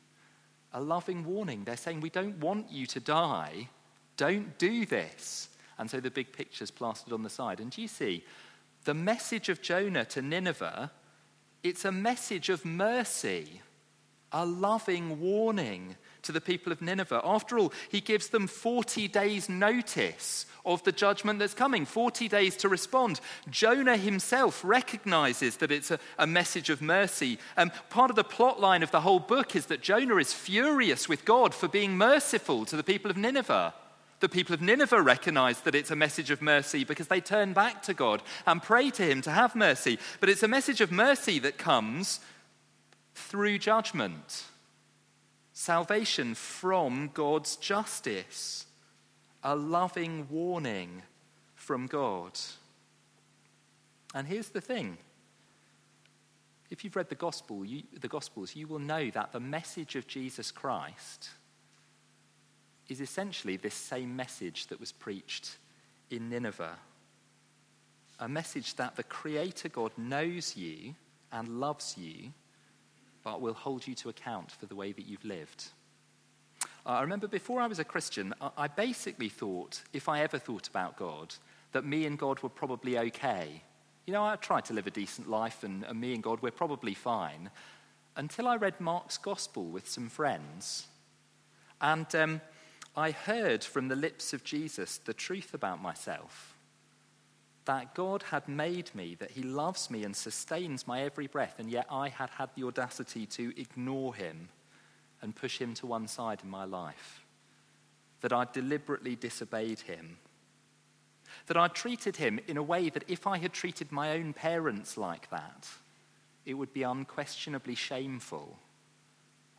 A 0.72 0.80
loving 0.80 1.24
warning. 1.24 1.64
They're 1.64 1.76
saying, 1.76 2.00
we 2.00 2.10
don't 2.10 2.38
want 2.38 2.70
you 2.70 2.86
to 2.86 3.00
die. 3.00 3.68
Don't 4.16 4.58
do 4.58 4.86
this. 4.86 5.48
And 5.78 5.90
so 5.90 6.00
the 6.00 6.10
big 6.10 6.32
picture's 6.32 6.70
plastered 6.70 7.12
on 7.12 7.22
the 7.22 7.30
side. 7.30 7.60
And 7.60 7.70
do 7.70 7.82
you 7.82 7.88
see, 7.88 8.24
the 8.84 8.94
message 8.94 9.48
of 9.48 9.62
Jonah 9.62 10.04
to 10.06 10.22
Nineveh, 10.22 10.90
it's 11.62 11.84
a 11.84 11.92
message 11.92 12.48
of 12.48 12.64
mercy, 12.64 13.60
a 14.32 14.44
loving 14.44 15.20
warning 15.20 15.96
to 16.24 16.32
the 16.32 16.40
people 16.40 16.72
of 16.72 16.82
Nineveh. 16.82 17.22
After 17.24 17.58
all, 17.58 17.72
he 17.88 18.00
gives 18.00 18.28
them 18.28 18.46
40 18.46 19.08
days' 19.08 19.48
notice 19.48 20.46
of 20.66 20.82
the 20.84 20.92
judgment 20.92 21.38
that's 21.38 21.54
coming, 21.54 21.84
40 21.84 22.28
days 22.28 22.56
to 22.56 22.68
respond. 22.68 23.20
Jonah 23.50 23.96
himself 23.96 24.62
recognizes 24.64 25.58
that 25.58 25.70
it's 25.70 25.90
a, 25.90 25.98
a 26.18 26.26
message 26.26 26.70
of 26.70 26.80
mercy. 26.80 27.38
Um, 27.56 27.70
part 27.90 28.10
of 28.10 28.16
the 28.16 28.24
plot 28.24 28.60
line 28.60 28.82
of 28.82 28.90
the 28.90 29.02
whole 29.02 29.20
book 29.20 29.54
is 29.54 29.66
that 29.66 29.82
Jonah 29.82 30.16
is 30.16 30.32
furious 30.32 31.08
with 31.08 31.24
God 31.24 31.54
for 31.54 31.68
being 31.68 31.96
merciful 31.96 32.64
to 32.66 32.76
the 32.76 32.84
people 32.84 33.10
of 33.10 33.16
Nineveh. 33.16 33.74
The 34.20 34.28
people 34.28 34.54
of 34.54 34.62
Nineveh 34.62 35.02
recognize 35.02 35.60
that 35.62 35.74
it's 35.74 35.90
a 35.90 35.96
message 35.96 36.30
of 36.30 36.40
mercy 36.40 36.84
because 36.84 37.08
they 37.08 37.20
turn 37.20 37.52
back 37.52 37.82
to 37.82 37.94
God 37.94 38.22
and 38.46 38.62
pray 38.62 38.90
to 38.90 39.02
Him 39.02 39.20
to 39.22 39.30
have 39.30 39.54
mercy. 39.54 39.98
But 40.20 40.30
it's 40.30 40.42
a 40.42 40.48
message 40.48 40.80
of 40.80 40.90
mercy 40.90 41.38
that 41.40 41.58
comes 41.58 42.20
through 43.14 43.58
judgment 43.58 44.44
salvation 45.54 46.34
from 46.34 47.08
God's 47.14 47.56
justice, 47.56 48.66
a 49.42 49.54
loving 49.54 50.26
warning 50.28 51.02
from 51.54 51.86
God. 51.86 52.32
And 54.14 54.26
here's 54.26 54.50
the 54.50 54.60
thing 54.60 54.98
if 56.70 56.82
you've 56.82 56.96
read 56.96 57.08
the, 57.08 57.14
gospel, 57.14 57.64
you, 57.64 57.84
the 57.98 58.08
Gospels, 58.08 58.56
you 58.56 58.66
will 58.66 58.80
know 58.80 59.08
that 59.10 59.32
the 59.32 59.40
message 59.40 59.94
of 59.94 60.08
Jesus 60.08 60.50
Christ 60.50 61.30
is 62.88 63.00
essentially 63.00 63.56
this 63.56 63.74
same 63.74 64.16
message 64.16 64.66
that 64.66 64.80
was 64.80 64.90
preached 64.90 65.56
in 66.10 66.28
Nineveh. 66.28 66.76
A 68.18 68.28
message 68.28 68.74
that 68.74 68.96
the 68.96 69.02
Creator 69.04 69.68
God 69.68 69.92
knows 69.96 70.56
you 70.56 70.94
and 71.30 71.60
loves 71.60 71.96
you 71.96 72.32
but 73.24 73.40
will 73.40 73.54
hold 73.54 73.86
you 73.86 73.94
to 73.96 74.10
account 74.10 74.52
for 74.52 74.66
the 74.66 74.76
way 74.76 74.92
that 74.92 75.06
you've 75.06 75.24
lived. 75.24 75.64
I 76.86 77.00
remember 77.00 77.26
before 77.26 77.60
I 77.62 77.66
was 77.66 77.78
a 77.78 77.84
Christian, 77.84 78.34
I 78.58 78.68
basically 78.68 79.30
thought, 79.30 79.82
if 79.94 80.08
I 80.08 80.20
ever 80.20 80.38
thought 80.38 80.68
about 80.68 80.98
God, 80.98 81.34
that 81.72 81.86
me 81.86 82.04
and 82.04 82.18
God 82.18 82.42
were 82.42 82.50
probably 82.50 82.98
okay. 82.98 83.62
You 84.06 84.12
know, 84.12 84.22
I 84.24 84.36
tried 84.36 84.66
to 84.66 84.74
live 84.74 84.86
a 84.86 84.90
decent 84.90 85.28
life, 85.28 85.64
and, 85.64 85.82
and 85.84 85.98
me 85.98 86.12
and 86.12 86.22
God, 86.22 86.42
we're 86.42 86.50
probably 86.50 86.92
fine. 86.92 87.50
Until 88.16 88.46
I 88.46 88.56
read 88.56 88.78
Mark's 88.80 89.16
Gospel 89.16 89.64
with 89.64 89.88
some 89.88 90.10
friends. 90.10 90.86
And 91.80 92.14
um, 92.14 92.40
I 92.94 93.10
heard 93.10 93.64
from 93.64 93.88
the 93.88 93.96
lips 93.96 94.34
of 94.34 94.44
Jesus 94.44 94.98
the 94.98 95.14
truth 95.14 95.54
about 95.54 95.82
myself 95.82 96.53
that 97.66 97.94
God 97.94 98.24
had 98.24 98.46
made 98.48 98.94
me, 98.94 99.14
that 99.16 99.32
He 99.32 99.42
loves 99.42 99.90
me 99.90 100.04
and 100.04 100.14
sustains 100.14 100.86
my 100.86 101.02
every 101.02 101.26
breath, 101.26 101.56
and 101.58 101.70
yet 101.70 101.86
I 101.90 102.08
had 102.08 102.30
had 102.30 102.50
the 102.54 102.64
audacity 102.64 103.26
to 103.26 103.58
ignore 103.58 104.14
Him 104.14 104.48
and 105.22 105.34
push 105.34 105.58
Him 105.58 105.74
to 105.74 105.86
one 105.86 106.06
side 106.06 106.40
in 106.42 106.50
my 106.50 106.64
life. 106.64 107.24
That 108.20 108.32
I 108.32 108.46
deliberately 108.52 109.16
disobeyed 109.16 109.80
Him. 109.80 110.18
That 111.46 111.56
I 111.56 111.68
treated 111.68 112.16
Him 112.16 112.38
in 112.46 112.56
a 112.56 112.62
way 112.62 112.90
that 112.90 113.04
if 113.08 113.26
I 113.26 113.38
had 113.38 113.52
treated 113.52 113.90
my 113.90 114.12
own 114.12 114.32
parents 114.34 114.96
like 114.96 115.30
that, 115.30 115.68
it 116.44 116.54
would 116.54 116.72
be 116.74 116.82
unquestionably 116.82 117.74
shameful. 117.74 118.58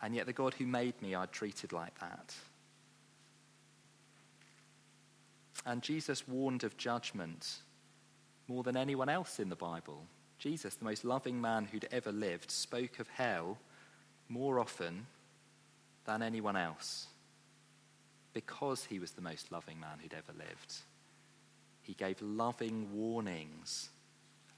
And 0.01 0.13
yet 0.13 0.27
the 0.27 0.33
God 0.33 0.53
who 0.53 0.67
made 0.67 1.01
me, 1.01 1.15
I'd 1.15 1.31
treated 1.31 1.73
like 1.73 1.99
that. 1.99 2.35
And 5.65 5.81
Jesus 5.81 6.27
warned 6.27 6.63
of 6.63 6.77
judgment 6.77 7.57
more 8.47 8.63
than 8.63 8.77
anyone 8.77 9.09
else 9.09 9.39
in 9.39 9.49
the 9.49 9.55
Bible. 9.55 10.05
Jesus, 10.37 10.75
the 10.75 10.85
most 10.85 11.03
loving 11.05 11.39
man 11.41 11.65
who'd 11.65 11.87
ever 11.91 12.11
lived, 12.11 12.51
spoke 12.51 12.99
of 12.99 13.07
hell 13.07 13.57
more 14.29 14.59
often 14.59 15.07
than 16.05 16.21
anyone 16.21 16.55
else. 16.57 17.07
because 18.35 18.83
he 18.83 18.99
was 18.99 19.11
the 19.11 19.21
most 19.21 19.49
loving 19.49 19.79
man 19.79 19.97
who'd 20.01 20.13
ever 20.13 20.37
lived. 20.37 20.73
He 21.81 21.93
gave 21.93 22.21
loving 22.21 22.89
warnings, 22.93 23.89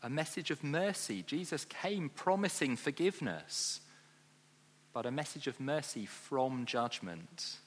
a 0.01 0.09
message 0.09 0.49
of 0.49 0.63
mercy. 0.63 1.23
Jesus 1.25 1.63
came 1.63 2.09
promising 2.09 2.75
forgiveness, 2.75 3.81
but 4.93 5.05
a 5.05 5.11
message 5.11 5.45
of 5.45 5.59
mercy 5.59 6.07
from 6.07 6.65
judgment. 6.65 7.57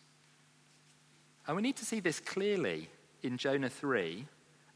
And 1.47 1.55
we 1.55 1.63
need 1.63 1.77
to 1.77 1.85
see 1.85 2.01
this 2.01 2.19
clearly 2.19 2.89
in 3.23 3.37
Jonah 3.39 3.71
3 3.71 4.27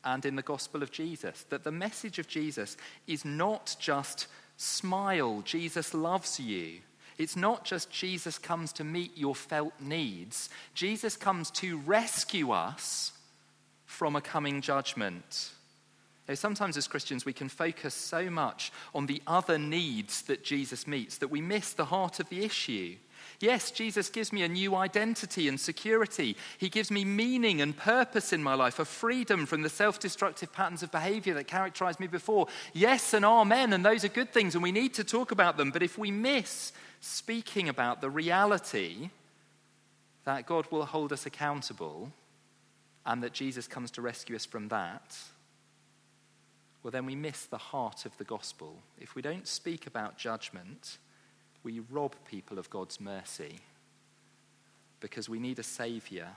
and 0.05 0.25
in 0.25 0.37
the 0.37 0.43
gospel 0.43 0.83
of 0.83 0.91
Jesus 0.91 1.45
that 1.51 1.65
the 1.65 1.73
message 1.73 2.19
of 2.19 2.29
Jesus 2.29 2.77
is 3.07 3.25
not 3.25 3.77
just 3.79 4.27
smile, 4.57 5.43
Jesus 5.45 5.95
loves 5.95 6.39
you. 6.39 6.81
It's 7.17 7.37
not 7.37 7.65
just 7.65 7.91
Jesus 7.91 8.39
comes 8.39 8.73
to 8.75 8.85
meet 8.85 9.17
your 9.17 9.35
felt 9.35 9.73
needs, 9.81 10.49
Jesus 10.75 11.17
comes 11.17 11.51
to 11.53 11.79
rescue 11.79 12.51
us 12.51 13.13
from 13.87 14.17
a 14.17 14.21
coming 14.21 14.61
judgment. 14.61 15.51
Now, 16.29 16.35
sometimes 16.35 16.77
as 16.77 16.89
Christians, 16.89 17.27
we 17.27 17.35
can 17.35 17.49
focus 17.49 17.95
so 17.95 18.31
much 18.31 18.73
on 18.95 19.07
the 19.07 19.23
other 19.27 19.59
needs 19.59 20.23
that 20.23 20.43
Jesus 20.43 20.87
meets 20.87 21.19
that 21.19 21.29
we 21.29 21.43
miss 21.43 21.75
the 21.75 21.85
heart 21.85 22.19
of 22.19 22.29
the 22.31 22.45
issue. 22.45 22.97
Yes, 23.45 23.71
Jesus 23.71 24.09
gives 24.09 24.33
me 24.33 24.43
a 24.43 24.49
new 24.49 24.75
identity 24.75 25.49
and 25.49 25.61
security. 25.61 26.35
He 26.57 26.71
gives 26.71 26.91
me 26.91 27.05
meaning 27.05 27.61
and 27.61 27.77
purpose 27.77 28.33
in 28.33 28.43
my 28.43 28.55
life, 28.55 28.79
a 28.79 28.87
freedom 28.87 29.45
from 29.45 29.61
the 29.61 29.69
self 29.69 30.01
destructive 30.01 30.51
patterns 30.51 30.83
of 30.83 30.91
behavior 30.91 31.35
that 31.35 31.47
characterized 31.47 32.01
me 32.01 32.07
before. 32.07 32.47
Yes 32.73 33.13
and 33.13 33.23
amen, 33.23 33.75
and 33.75 33.85
those 33.85 34.03
are 34.03 34.09
good 34.09 34.33
things, 34.33 34.55
and 34.55 34.63
we 34.63 34.73
need 34.73 34.95
to 34.95 35.05
talk 35.05 35.31
about 35.31 35.59
them. 35.59 35.73
But 35.73 35.83
if 35.83 35.99
we 35.99 36.11
miss 36.11 36.73
speaking 37.03 37.69
about 37.69 38.01
the 38.01 38.09
reality 38.09 39.11
that 40.25 40.47
God 40.47 40.67
will 40.71 40.87
hold 40.87 41.13
us 41.13 41.27
accountable 41.27 42.11
and 43.05 43.23
that 43.23 43.35
Jesus 43.35 43.69
comes 43.69 43.91
to 43.91 44.01
rescue 44.01 44.37
us 44.37 44.47
from 44.47 44.69
that, 44.69 45.19
well, 46.83 46.93
then 46.93 47.05
we 47.05 47.15
miss 47.15 47.45
the 47.45 47.59
heart 47.59 48.07
of 48.07 48.17
the 48.17 48.25
gospel. 48.25 48.79
If 48.99 49.15
we 49.15 49.21
don't 49.21 49.47
speak 49.47 49.87
about 49.87 50.17
judgment, 50.17 50.97
we 51.65 51.81
rob 51.91 52.15
people 52.31 52.59
of 52.59 52.71
God's 52.71 53.01
mercy 53.01 53.59
because 55.01 55.29
we 55.29 55.41
need 55.41 55.59
a 55.59 55.65
savior 55.65 56.29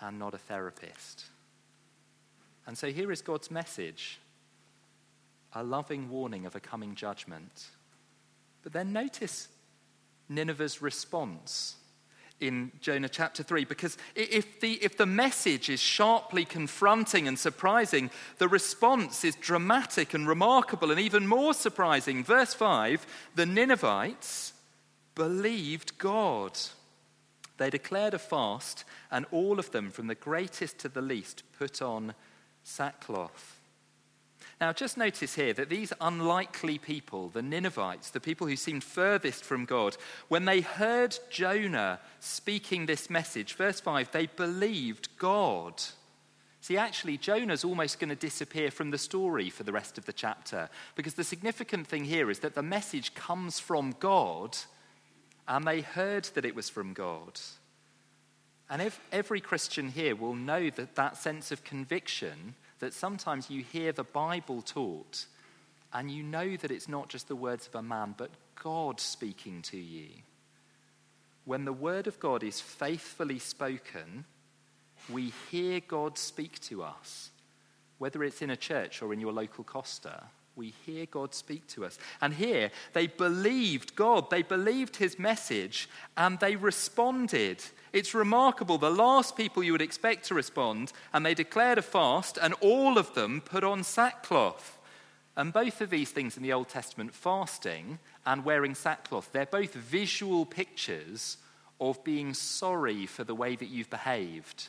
and 0.00 0.18
not 0.18 0.34
a 0.34 0.38
therapist. 0.38 1.24
And 2.66 2.76
so 2.76 2.88
here 2.88 3.10
is 3.10 3.22
God's 3.22 3.50
message 3.50 4.18
a 5.54 5.62
loving 5.62 6.10
warning 6.10 6.44
of 6.44 6.54
a 6.54 6.60
coming 6.60 6.94
judgment. 6.94 7.68
But 8.62 8.74
then 8.74 8.92
notice 8.92 9.48
Nineveh's 10.28 10.82
response 10.82 11.76
in 12.40 12.72
Jonah 12.80 13.08
chapter 13.08 13.42
3. 13.42 13.64
Because 13.64 13.96
if 14.14 14.60
the, 14.60 14.74
if 14.74 14.96
the 14.96 15.06
message 15.06 15.68
is 15.68 15.80
sharply 15.80 16.44
confronting 16.44 17.26
and 17.26 17.38
surprising, 17.38 18.10
the 18.38 18.48
response 18.48 19.24
is 19.24 19.34
dramatic 19.36 20.14
and 20.14 20.28
remarkable 20.28 20.90
and 20.90 21.00
even 21.00 21.26
more 21.26 21.54
surprising. 21.54 22.24
Verse 22.24 22.54
5 22.54 23.06
the 23.34 23.46
Ninevites 23.46 24.52
believed 25.14 25.98
God. 25.98 26.58
They 27.56 27.70
declared 27.70 28.14
a 28.14 28.18
fast, 28.18 28.84
and 29.10 29.26
all 29.32 29.58
of 29.58 29.72
them, 29.72 29.90
from 29.90 30.06
the 30.06 30.14
greatest 30.14 30.78
to 30.78 30.88
the 30.88 31.02
least, 31.02 31.42
put 31.58 31.82
on 31.82 32.14
sackcloth. 32.62 33.57
Now, 34.60 34.72
just 34.72 34.96
notice 34.96 35.34
here 35.34 35.52
that 35.52 35.68
these 35.68 35.92
unlikely 36.00 36.78
people, 36.78 37.28
the 37.28 37.42
Ninevites, 37.42 38.10
the 38.10 38.18
people 38.18 38.48
who 38.48 38.56
seemed 38.56 38.82
furthest 38.82 39.44
from 39.44 39.64
God, 39.64 39.96
when 40.26 40.46
they 40.46 40.62
heard 40.62 41.16
Jonah 41.30 42.00
speaking 42.18 42.86
this 42.86 43.08
message, 43.08 43.54
verse 43.54 43.78
5, 43.78 44.10
they 44.10 44.26
believed 44.26 45.16
God. 45.16 45.80
See, 46.60 46.76
actually, 46.76 47.18
Jonah's 47.18 47.64
almost 47.64 48.00
going 48.00 48.08
to 48.10 48.16
disappear 48.16 48.72
from 48.72 48.90
the 48.90 48.98
story 48.98 49.48
for 49.48 49.62
the 49.62 49.72
rest 49.72 49.96
of 49.96 50.06
the 50.06 50.12
chapter 50.12 50.68
because 50.96 51.14
the 51.14 51.22
significant 51.22 51.86
thing 51.86 52.04
here 52.04 52.28
is 52.28 52.40
that 52.40 52.56
the 52.56 52.62
message 52.62 53.14
comes 53.14 53.60
from 53.60 53.94
God 54.00 54.56
and 55.46 55.64
they 55.64 55.82
heard 55.82 56.24
that 56.34 56.44
it 56.44 56.56
was 56.56 56.68
from 56.68 56.94
God. 56.94 57.40
And 58.68 58.82
if 58.82 59.00
every 59.12 59.40
Christian 59.40 59.88
here 59.88 60.16
will 60.16 60.34
know 60.34 60.68
that 60.70 60.96
that 60.96 61.16
sense 61.16 61.52
of 61.52 61.64
conviction 61.64 62.54
that 62.78 62.94
sometimes 62.94 63.50
you 63.50 63.62
hear 63.62 63.92
the 63.92 64.04
Bible 64.04 64.62
taught 64.62 65.26
and 65.92 66.10
you 66.10 66.22
know 66.22 66.56
that 66.56 66.70
it's 66.70 66.88
not 66.88 67.08
just 67.08 67.28
the 67.28 67.36
words 67.36 67.66
of 67.66 67.74
a 67.74 67.82
man, 67.82 68.14
but 68.16 68.30
God 68.62 69.00
speaking 69.00 69.62
to 69.62 69.76
you. 69.76 70.08
When 71.44 71.64
the 71.64 71.72
word 71.72 72.06
of 72.06 72.20
God 72.20 72.42
is 72.42 72.60
faithfully 72.60 73.38
spoken, 73.38 74.24
we 75.08 75.32
hear 75.50 75.80
God 75.80 76.18
speak 76.18 76.60
to 76.62 76.82
us, 76.82 77.30
whether 77.98 78.22
it's 78.22 78.42
in 78.42 78.50
a 78.50 78.56
church 78.56 79.00
or 79.00 79.12
in 79.12 79.20
your 79.20 79.32
local 79.32 79.64
Costa. 79.64 80.24
We 80.58 80.74
hear 80.84 81.06
God 81.06 81.34
speak 81.34 81.66
to 81.68 81.84
us. 81.86 81.98
And 82.20 82.34
here, 82.34 82.72
they 82.92 83.06
believed 83.06 83.94
God, 83.94 84.28
they 84.28 84.42
believed 84.42 84.96
his 84.96 85.16
message, 85.16 85.88
and 86.16 86.40
they 86.40 86.56
responded. 86.56 87.62
It's 87.92 88.12
remarkable. 88.12 88.76
The 88.76 88.90
last 88.90 89.36
people 89.36 89.62
you 89.62 89.70
would 89.70 89.80
expect 89.80 90.26
to 90.26 90.34
respond, 90.34 90.92
and 91.12 91.24
they 91.24 91.34
declared 91.34 91.78
a 91.78 91.82
fast, 91.82 92.38
and 92.42 92.54
all 92.54 92.98
of 92.98 93.14
them 93.14 93.40
put 93.40 93.62
on 93.62 93.84
sackcloth. 93.84 94.80
And 95.36 95.52
both 95.52 95.80
of 95.80 95.90
these 95.90 96.10
things 96.10 96.36
in 96.36 96.42
the 96.42 96.52
Old 96.52 96.68
Testament, 96.68 97.14
fasting 97.14 98.00
and 98.26 98.44
wearing 98.44 98.74
sackcloth, 98.74 99.30
they're 99.30 99.46
both 99.46 99.74
visual 99.74 100.44
pictures 100.44 101.36
of 101.80 102.02
being 102.02 102.34
sorry 102.34 103.06
for 103.06 103.22
the 103.22 103.36
way 103.36 103.54
that 103.54 103.68
you've 103.68 103.90
behaved. 103.90 104.66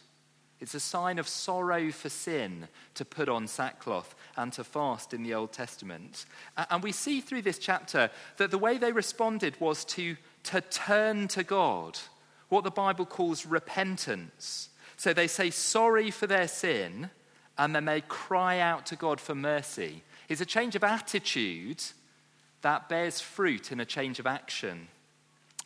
It's 0.61 0.75
a 0.75 0.79
sign 0.79 1.19
of 1.19 1.27
sorrow 1.27 1.91
for 1.91 2.09
sin 2.09 2.67
to 2.95 3.05
put 3.05 3.29
on 3.29 3.47
sackcloth 3.47 4.13
and 4.35 4.51
to 4.53 4.63
fast 4.63 5.13
in 5.13 5.23
the 5.23 5.33
Old 5.33 5.53
Testament. 5.53 6.25
And 6.69 6.83
we 6.83 6.91
see 6.91 7.21
through 7.21 7.43
this 7.43 7.59
chapter 7.59 8.09
that 8.37 8.51
the 8.51 8.57
way 8.57 8.77
they 8.77 8.91
responded 8.91 9.59
was 9.61 9.85
to, 9.85 10.17
to 10.43 10.61
turn 10.61 11.29
to 11.29 11.43
God 11.43 11.97
what 12.49 12.63
the 12.63 12.71
Bible 12.71 13.05
calls 13.05 13.45
repentance. 13.45 14.69
So 14.97 15.13
they 15.13 15.27
say 15.27 15.49
sorry 15.49 16.11
for 16.11 16.27
their 16.27 16.47
sin 16.47 17.09
and 17.57 17.73
then 17.73 17.85
they 17.85 18.01
cry 18.01 18.59
out 18.59 18.85
to 18.87 18.95
God 18.95 19.21
for 19.21 19.35
mercy. 19.35 20.03
It's 20.27 20.41
a 20.41 20.45
change 20.45 20.75
of 20.75 20.83
attitude 20.83 21.83
that 22.61 22.89
bears 22.89 23.21
fruit 23.21 23.71
in 23.71 23.79
a 23.79 23.85
change 23.85 24.19
of 24.19 24.27
action. 24.27 24.89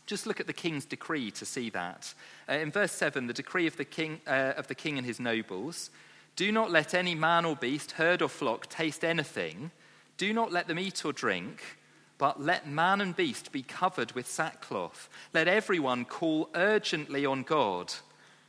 Just 0.06 0.26
look 0.26 0.40
at 0.40 0.48
the 0.48 0.54
king's 0.54 0.86
decree 0.86 1.32
to 1.32 1.46
see 1.46 1.70
that. 1.70 2.14
Uh, 2.50 2.54
in 2.54 2.72
verse 2.72 2.92
7, 2.92 3.28
the 3.28 3.34
decree 3.34 3.68
of 3.68 3.78
the, 3.78 3.86
king, 3.86 4.20
uh, 4.28 4.54
of 4.58 4.68
the 4.68 4.76
king 4.76 4.98
and 4.98 5.08
his 5.08 5.20
nobles 5.20 5.90
do 6.36 6.52
not 6.52 6.72
let 6.72 6.94
any 6.94 7.16
man 7.16 7.46
or 7.46 7.56
beast, 7.56 7.92
herd 7.92 8.22
or 8.22 8.28
flock 8.28 8.68
taste 8.68 9.04
anything. 9.04 9.72
Do 10.18 10.34
not 10.34 10.52
let 10.52 10.68
them 10.68 10.80
eat 10.80 11.06
or 11.06 11.14
drink 11.14 11.62
but 12.18 12.42
let 12.42 12.68
man 12.68 13.02
and 13.02 13.16
beast 13.16 13.52
be 13.52 13.64
covered 13.64 14.14
with 14.14 14.28
sackcloth. 14.28 15.10
Let 15.34 15.50
everyone 15.50 16.06
call 16.06 16.50
urgently 16.56 17.26
on 17.26 17.44
God. 17.44 17.94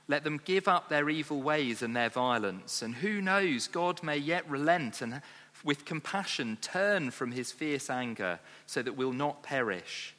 Let 0.07 0.23
them 0.23 0.41
give 0.45 0.69
up 0.69 0.89
their 0.89 1.09
evil 1.09 1.43
ways 1.43 1.83
and 1.83 1.97
their 1.97 2.09
violence. 2.09 2.83
And 2.83 2.95
who 2.95 3.21
knows, 3.21 3.67
God 3.67 4.01
may 4.03 4.17
yet 4.17 4.49
relent 4.49 5.03
and 5.03 5.23
with 5.65 5.87
compassion 5.87 6.59
turn 6.61 7.11
from 7.11 7.33
his 7.33 7.51
fierce 7.51 7.89
anger 7.89 8.39
so 8.67 8.81
that 8.81 8.97
we'll 8.97 9.13
not 9.13 9.43
perish. 9.43 10.15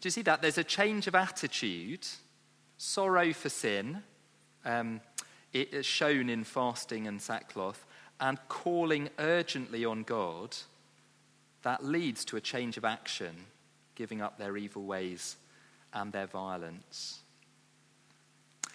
Do 0.00 0.06
you 0.06 0.10
see 0.10 0.22
that? 0.22 0.40
There's 0.40 0.58
a 0.58 0.64
change 0.64 1.06
of 1.06 1.14
attitude, 1.14 2.06
sorrow 2.78 3.32
for 3.32 3.50
sin, 3.50 4.02
um, 4.64 5.00
it 5.52 5.74
is 5.74 5.84
shown 5.84 6.28
in 6.30 6.44
fasting 6.44 7.06
and 7.06 7.20
sackcloth, 7.20 7.86
and 8.20 8.38
calling 8.48 9.10
urgently 9.18 9.84
on 9.84 10.02
God 10.02 10.56
that 11.62 11.84
leads 11.84 12.24
to 12.26 12.36
a 12.36 12.40
change 12.40 12.76
of 12.76 12.84
action, 12.84 13.34
giving 13.94 14.22
up 14.22 14.38
their 14.38 14.56
evil 14.56 14.84
ways 14.84 15.36
and 15.92 16.12
their 16.12 16.26
violence. 16.26 17.18
I 18.64 18.68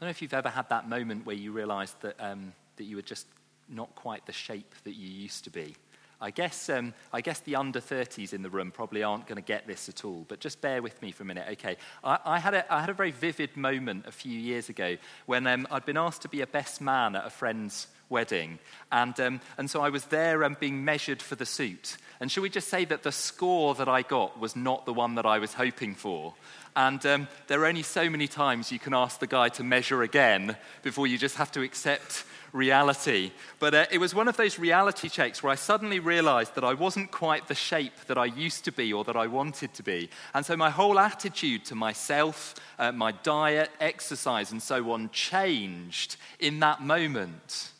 don't 0.00 0.08
know 0.08 0.10
if 0.10 0.22
you've 0.22 0.34
ever 0.34 0.48
had 0.48 0.68
that 0.70 0.88
moment 0.88 1.26
where 1.26 1.36
you 1.36 1.52
realized 1.52 2.00
that, 2.00 2.16
um, 2.18 2.52
that 2.76 2.84
you 2.84 2.96
were 2.96 3.02
just 3.02 3.26
not 3.68 3.94
quite 3.94 4.26
the 4.26 4.32
shape 4.32 4.74
that 4.84 4.94
you 4.94 5.08
used 5.08 5.44
to 5.44 5.50
be. 5.50 5.76
I 6.22 6.30
guess, 6.30 6.68
um, 6.68 6.94
I 7.12 7.20
guess 7.20 7.40
the 7.40 7.56
under 7.56 7.80
30s 7.80 8.32
in 8.32 8.42
the 8.42 8.48
room 8.48 8.70
probably 8.70 9.02
aren't 9.02 9.26
going 9.26 9.36
to 9.36 9.42
get 9.42 9.66
this 9.66 9.88
at 9.88 10.04
all, 10.04 10.24
but 10.28 10.38
just 10.38 10.60
bear 10.60 10.80
with 10.80 11.02
me 11.02 11.10
for 11.10 11.24
a 11.24 11.26
minute. 11.26 11.48
Okay, 11.54 11.76
I, 12.04 12.18
I 12.24 12.38
had, 12.38 12.54
a, 12.54 12.72
I 12.72 12.78
had 12.80 12.90
a 12.90 12.94
very 12.94 13.10
vivid 13.10 13.56
moment 13.56 14.06
a 14.06 14.12
few 14.12 14.38
years 14.38 14.68
ago 14.68 14.96
when 15.26 15.48
um, 15.48 15.66
I'd 15.68 15.84
been 15.84 15.96
asked 15.96 16.22
to 16.22 16.28
be 16.28 16.40
a 16.40 16.46
best 16.46 16.80
man 16.80 17.16
at 17.16 17.26
a 17.26 17.30
friend's 17.30 17.88
wedding. 18.08 18.60
And, 18.92 19.18
um, 19.18 19.40
and 19.58 19.68
so 19.68 19.82
I 19.82 19.88
was 19.88 20.04
there 20.04 20.44
um, 20.44 20.56
being 20.60 20.84
measured 20.84 21.20
for 21.20 21.34
the 21.34 21.46
suit. 21.46 21.96
And 22.20 22.30
should 22.30 22.42
we 22.42 22.50
just 22.50 22.68
say 22.68 22.84
that 22.84 23.02
the 23.02 23.10
score 23.10 23.74
that 23.74 23.88
I 23.88 24.02
got 24.02 24.38
was 24.38 24.54
not 24.54 24.86
the 24.86 24.92
one 24.92 25.16
that 25.16 25.26
I 25.26 25.40
was 25.40 25.54
hoping 25.54 25.96
for? 25.96 26.34
And 26.76 27.04
um, 27.04 27.28
there 27.48 27.60
are 27.62 27.66
only 27.66 27.82
so 27.82 28.08
many 28.08 28.28
times 28.28 28.70
you 28.70 28.78
can 28.78 28.94
ask 28.94 29.18
the 29.18 29.26
guy 29.26 29.48
to 29.50 29.64
measure 29.64 30.02
again 30.02 30.56
before 30.82 31.08
you 31.08 31.18
just 31.18 31.36
have 31.36 31.50
to 31.52 31.62
accept 31.62 32.24
reality. 32.52 33.32
But 33.58 33.74
uh, 33.74 33.86
it 33.90 33.98
was 33.98 34.14
one 34.14 34.28
of 34.28 34.36
those 34.36 34.58
reality 34.58 35.08
checks 35.08 35.42
where 35.42 35.52
I 35.52 35.56
suddenly 35.56 35.98
realized 35.98 36.54
that 36.54 36.64
I 36.64 36.74
wasn't 36.74 37.10
quite 37.10 37.48
the 37.48 37.54
shape 37.54 37.94
that 38.06 38.18
I 38.18 38.26
used 38.26 38.64
to 38.66 38.72
be 38.72 38.92
or 38.92 39.04
that 39.04 39.16
I 39.16 39.26
wanted 39.26 39.74
to 39.74 39.82
be. 39.82 40.10
And 40.34 40.44
so 40.44 40.56
my 40.56 40.70
whole 40.70 40.98
attitude 40.98 41.64
to 41.66 41.74
myself, 41.74 42.54
uh, 42.78 42.92
my 42.92 43.12
diet, 43.12 43.70
exercise, 43.80 44.52
and 44.52 44.62
so 44.62 44.92
on 44.92 45.10
changed 45.10 46.16
in 46.38 46.60
that 46.60 46.82
moment. 46.82 47.70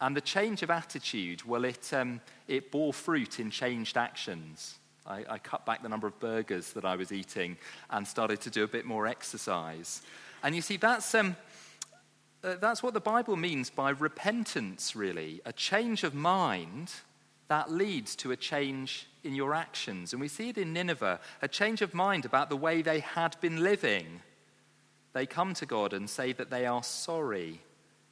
And 0.00 0.16
the 0.16 0.20
change 0.20 0.62
of 0.62 0.70
attitude, 0.70 1.44
well, 1.44 1.64
it, 1.64 1.92
um, 1.92 2.20
it 2.48 2.70
bore 2.70 2.92
fruit 2.92 3.40
in 3.40 3.50
changed 3.50 3.96
actions. 3.96 4.74
I, 5.06 5.24
I, 5.28 5.38
cut 5.38 5.66
back 5.66 5.82
the 5.82 5.88
number 5.88 6.06
of 6.06 6.18
burgers 6.18 6.72
that 6.72 6.84
I 6.84 6.96
was 6.96 7.12
eating 7.12 7.58
and 7.90 8.08
started 8.08 8.40
to 8.42 8.50
do 8.50 8.64
a 8.64 8.68
bit 8.68 8.86
more 8.86 9.06
exercise. 9.06 10.00
And 10.42 10.54
you 10.54 10.62
see, 10.62 10.78
that's, 10.78 11.14
um, 11.14 11.36
uh, 12.44 12.56
that's 12.60 12.82
what 12.82 12.94
the 12.94 13.00
Bible 13.00 13.36
means 13.36 13.70
by 13.70 13.90
repentance, 13.90 14.94
really 14.94 15.40
a 15.44 15.52
change 15.52 16.04
of 16.04 16.14
mind 16.14 16.92
that 17.48 17.70
leads 17.70 18.14
to 18.16 18.32
a 18.32 18.36
change 18.36 19.06
in 19.22 19.34
your 19.34 19.54
actions. 19.54 20.12
And 20.12 20.20
we 20.20 20.28
see 20.28 20.50
it 20.50 20.58
in 20.58 20.72
Nineveh 20.72 21.20
a 21.42 21.48
change 21.48 21.82
of 21.82 21.94
mind 21.94 22.24
about 22.24 22.50
the 22.50 22.56
way 22.56 22.82
they 22.82 23.00
had 23.00 23.36
been 23.40 23.62
living. 23.62 24.20
They 25.12 25.26
come 25.26 25.54
to 25.54 25.66
God 25.66 25.92
and 25.92 26.08
say 26.08 26.32
that 26.32 26.50
they 26.50 26.66
are 26.66 26.82
sorry 26.82 27.60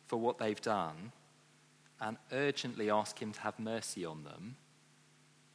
for 0.06 0.16
what 0.16 0.38
they've 0.38 0.60
done 0.60 1.12
and 2.00 2.16
urgently 2.32 2.90
ask 2.90 3.18
Him 3.20 3.32
to 3.32 3.40
have 3.40 3.58
mercy 3.58 4.04
on 4.04 4.24
them. 4.24 4.56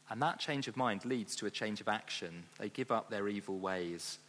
And 0.10 0.22
that 0.22 0.40
change 0.40 0.68
of 0.68 0.78
mind 0.78 1.04
leads 1.04 1.36
to 1.38 1.46
a 1.46 1.52
change 1.52 1.82
of 1.82 1.88
action. 1.88 2.44
They 2.60 2.70
give 2.70 2.92
up 2.92 3.10
their 3.10 3.28
evil 3.28 3.60
ways 3.60 4.20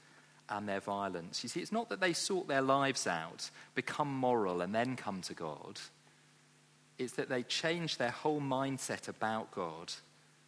and 0.51 0.69
their 0.69 0.81
violence. 0.81 1.43
You 1.43 1.49
see, 1.49 1.61
it's 1.61 1.73
not 1.73 1.89
that 1.91 2.01
they 2.01 2.13
sort 2.13 2.49
their 2.49 2.63
lives 2.63 3.07
out, 3.07 3.51
become 3.75 4.13
moral, 4.13 4.61
and 4.61 4.75
then 4.75 4.97
come 4.97 5.21
to 5.23 5.35
God. 5.35 5.81
It's 6.99 7.15
that 7.15 7.29
they 7.29 7.43
change 7.43 7.97
their 7.97 8.11
whole 8.11 8.41
mindset 8.41 9.09
about 9.09 9.51
God 9.51 9.93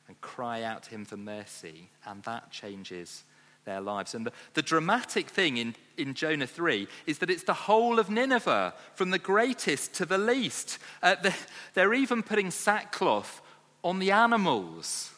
and 0.08 0.20
cry 0.20 0.62
out 0.62 0.84
to 0.84 0.90
Him 0.90 1.04
for 1.04 1.16
mercy, 1.16 1.88
and 2.06 2.22
that 2.24 2.50
changes 2.50 3.24
their 3.64 3.80
lives. 3.80 4.14
And 4.14 4.26
the, 4.26 4.32
the 4.54 4.62
dramatic 4.62 5.28
thing 5.28 5.56
in, 5.56 5.74
in 5.96 6.14
Jonah 6.14 6.46
3 6.46 6.88
is 7.06 7.18
that 7.18 7.30
it's 7.30 7.44
the 7.44 7.54
whole 7.54 7.98
of 7.98 8.10
Nineveh, 8.10 8.74
from 8.94 9.10
the 9.10 9.18
greatest 9.18 9.94
to 9.94 10.06
the 10.06 10.18
least. 10.18 10.78
Uh, 11.02 11.16
the, 11.22 11.34
they're 11.74 11.94
even 11.94 12.22
putting 12.22 12.50
sackcloth 12.50 13.40
on 13.84 13.98
the 13.98 14.10
animals 14.10 15.12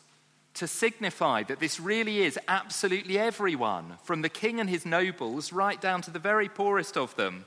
to 0.55 0.67
signify 0.67 1.43
that 1.45 1.61
this 1.61 1.81
really 1.81 2.21
is 2.23 2.38
absolutely 2.47 3.19
everyone, 3.19 3.97
from 4.03 4.23
the 4.23 4.29
king 4.29 4.61
and 4.61 4.69
his 4.69 4.85
nobles 4.85 5.53
right 5.53 5.81
down 5.81 6.03
to 6.03 6.11
the 6.11 6.19
very 6.19 6.49
poorest 6.49 6.97
of 6.97 7.15
them. 7.17 7.47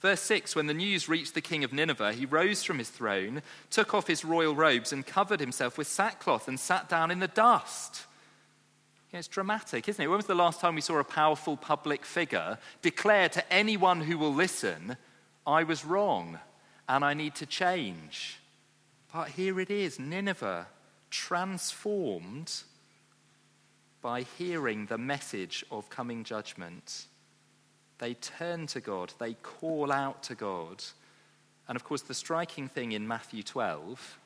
Verse 0.00 0.20
6 0.20 0.54
When 0.54 0.66
the 0.66 0.74
news 0.74 1.08
reached 1.08 1.34
the 1.34 1.40
king 1.40 1.64
of 1.64 1.72
Nineveh, 1.72 2.12
he 2.12 2.24
rose 2.24 2.62
from 2.62 2.78
his 2.78 2.88
throne, 2.88 3.42
took 3.70 3.94
off 3.94 4.06
his 4.06 4.24
royal 4.24 4.54
robes, 4.54 4.92
and 4.92 5.06
covered 5.06 5.40
himself 5.40 5.76
with 5.76 5.86
sackcloth 5.86 6.48
and 6.48 6.58
sat 6.58 6.88
down 6.88 7.10
in 7.10 7.18
the 7.18 7.28
dust. 7.28 8.04
it's 9.12 9.28
dramatic, 9.28 9.88
isn't 9.88 10.02
it? 10.02 10.08
When 10.08 10.16
was 10.16 10.26
the 10.26 10.34
last 10.34 10.60
time 10.60 10.74
we 10.74 10.80
saw 10.80 10.98
a 10.98 11.04
powerful 11.04 11.56
public 11.56 12.04
figure 12.04 12.58
declare 12.80 13.28
to 13.30 13.52
anyone 13.52 14.00
who 14.00 14.16
will 14.16 14.34
listen, 14.34 14.96
I 15.46 15.64
was 15.64 15.84
wrong 15.84 16.38
and 16.88 17.04
I 17.04 17.14
need 17.14 17.34
to 17.36 17.46
change? 17.46 18.38
But 19.12 19.30
here 19.30 19.58
it 19.60 19.70
is 19.70 19.98
Nineveh 19.98 20.66
transformed 21.10 22.62
by 24.00 24.22
hearing 24.22 24.86
the 24.86 24.98
message 24.98 25.64
of 25.70 25.90
coming 25.90 26.24
judgment. 26.24 27.06
They 27.98 28.14
turn 28.14 28.66
to 28.68 28.80
God, 28.80 29.12
they 29.18 29.34
call 29.34 29.90
out 29.90 30.22
to 30.24 30.34
God. 30.34 30.84
And 31.66 31.76
of 31.76 31.84
course, 31.84 32.02
the 32.02 32.14
striking 32.14 32.68
thing 32.68 32.92
in 32.92 33.08
Matthew 33.08 33.42
12 33.42 34.18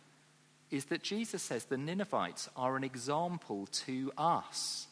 is 0.71 0.87
that 0.87 1.03
Jesus 1.03 1.43
says 1.43 1.65
the 1.65 1.77
Ninevites 1.77 2.49
are 2.57 2.77
an 2.77 2.85
example 2.85 3.67
to 3.67 4.13
us. 4.17 4.87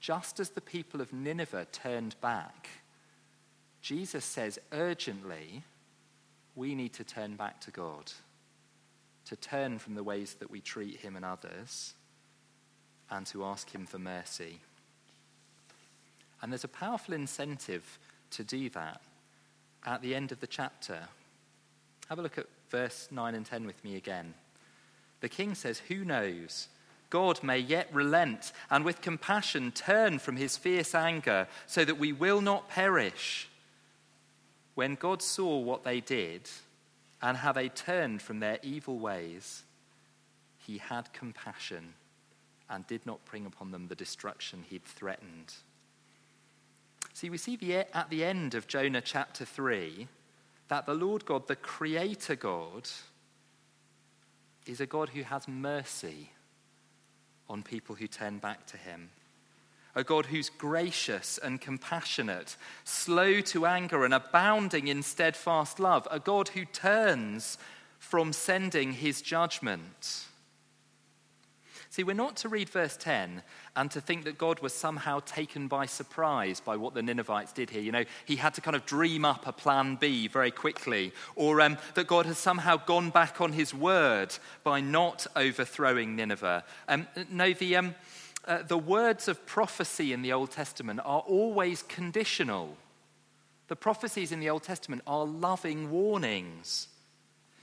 Just 0.00 0.38
as 0.38 0.50
the 0.50 0.60
people 0.60 1.00
of 1.00 1.12
Nineveh 1.12 1.66
turned 1.72 2.14
back, 2.20 2.68
Jesus 3.80 4.24
says 4.24 4.58
urgently, 4.72 5.62
we 6.54 6.74
need 6.74 6.92
to 6.94 7.04
turn 7.04 7.36
back 7.36 7.60
to 7.62 7.70
God 7.70 8.12
to 9.26 9.36
turn 9.36 9.78
from 9.78 9.94
the 9.94 10.04
ways 10.04 10.34
that 10.34 10.50
we 10.50 10.60
treat 10.60 11.00
him 11.00 11.16
and 11.16 11.24
others 11.24 11.94
and 13.10 13.26
to 13.26 13.44
ask 13.44 13.70
him 13.70 13.86
for 13.86 13.98
mercy. 13.98 14.60
And 16.42 16.52
there's 16.52 16.64
a 16.64 16.68
powerful 16.68 17.14
incentive 17.14 17.98
to 18.30 18.44
do 18.44 18.68
that 18.70 19.00
at 19.84 20.02
the 20.02 20.14
end 20.14 20.32
of 20.32 20.40
the 20.40 20.46
chapter. 20.46 20.98
Have 22.08 22.18
a 22.18 22.22
look 22.22 22.38
at 22.38 22.46
verse 22.70 23.08
9 23.10 23.34
and 23.34 23.46
10 23.46 23.66
with 23.66 23.82
me 23.84 23.96
again. 23.96 24.34
The 25.20 25.28
king 25.28 25.54
says, 25.54 25.78
Who 25.88 26.04
knows? 26.04 26.68
God 27.08 27.42
may 27.42 27.58
yet 27.58 27.88
relent 27.92 28.52
and 28.70 28.84
with 28.84 29.00
compassion 29.00 29.70
turn 29.70 30.18
from 30.18 30.36
his 30.36 30.56
fierce 30.56 30.94
anger 30.94 31.46
so 31.66 31.84
that 31.84 31.98
we 31.98 32.12
will 32.12 32.40
not 32.40 32.68
perish. 32.68 33.48
When 34.74 34.96
God 34.96 35.22
saw 35.22 35.58
what 35.58 35.84
they 35.84 36.00
did, 36.00 36.50
and 37.22 37.36
how 37.36 37.52
they 37.52 37.68
turned 37.68 38.22
from 38.22 38.40
their 38.40 38.58
evil 38.62 38.98
ways, 38.98 39.64
he 40.58 40.78
had 40.78 41.12
compassion 41.12 41.94
and 42.68 42.86
did 42.86 43.06
not 43.06 43.24
bring 43.24 43.46
upon 43.46 43.70
them 43.70 43.88
the 43.88 43.94
destruction 43.94 44.64
he'd 44.68 44.84
threatened. 44.84 45.54
See, 47.12 47.30
we 47.30 47.38
see 47.38 47.56
the, 47.56 47.96
at 47.96 48.10
the 48.10 48.24
end 48.24 48.54
of 48.54 48.66
Jonah 48.66 49.00
chapter 49.00 49.44
3 49.44 50.08
that 50.68 50.84
the 50.84 50.94
Lord 50.94 51.24
God, 51.24 51.46
the 51.46 51.56
Creator 51.56 52.36
God, 52.36 52.88
is 54.66 54.80
a 54.80 54.86
God 54.86 55.10
who 55.10 55.22
has 55.22 55.46
mercy 55.46 56.30
on 57.48 57.62
people 57.62 57.94
who 57.94 58.08
turn 58.08 58.38
back 58.38 58.66
to 58.66 58.76
him 58.76 59.10
a 59.96 60.04
God 60.04 60.26
who's 60.26 60.50
gracious 60.50 61.38
and 61.38 61.60
compassionate, 61.60 62.56
slow 62.84 63.40
to 63.40 63.66
anger 63.66 64.04
and 64.04 64.14
abounding 64.14 64.88
in 64.88 65.02
steadfast 65.02 65.80
love, 65.80 66.06
a 66.10 66.20
God 66.20 66.48
who 66.48 66.66
turns 66.66 67.56
from 67.98 68.32
sending 68.32 68.92
his 68.92 69.22
judgment. 69.22 70.26
See, 71.88 72.04
we're 72.04 72.12
not 72.12 72.36
to 72.36 72.50
read 72.50 72.68
verse 72.68 72.94
10 72.98 73.42
and 73.74 73.90
to 73.90 74.02
think 74.02 74.24
that 74.24 74.36
God 74.36 74.60
was 74.60 74.74
somehow 74.74 75.20
taken 75.20 75.66
by 75.66 75.86
surprise 75.86 76.60
by 76.60 76.76
what 76.76 76.92
the 76.92 77.00
Ninevites 77.00 77.54
did 77.54 77.70
here. 77.70 77.80
You 77.80 77.90
know, 77.90 78.04
he 78.26 78.36
had 78.36 78.52
to 78.54 78.60
kind 78.60 78.76
of 78.76 78.84
dream 78.84 79.24
up 79.24 79.46
a 79.46 79.52
plan 79.52 79.96
B 79.96 80.28
very 80.28 80.50
quickly, 80.50 81.12
or 81.36 81.62
um, 81.62 81.78
that 81.94 82.06
God 82.06 82.26
has 82.26 82.36
somehow 82.36 82.76
gone 82.76 83.08
back 83.08 83.40
on 83.40 83.54
his 83.54 83.72
word 83.72 84.36
by 84.62 84.80
not 84.80 85.26
overthrowing 85.34 86.16
Nineveh. 86.16 86.64
Um, 86.86 87.06
no, 87.30 87.54
the. 87.54 87.76
Um, 87.76 87.94
uh, 88.46 88.62
the 88.62 88.78
words 88.78 89.28
of 89.28 89.44
prophecy 89.46 90.12
in 90.12 90.22
the 90.22 90.32
Old 90.32 90.50
Testament 90.50 91.00
are 91.04 91.20
always 91.20 91.82
conditional. 91.82 92.76
The 93.68 93.76
prophecies 93.76 94.32
in 94.32 94.40
the 94.40 94.50
Old 94.50 94.62
Testament 94.62 95.02
are 95.06 95.24
loving 95.24 95.90
warnings. 95.90 96.88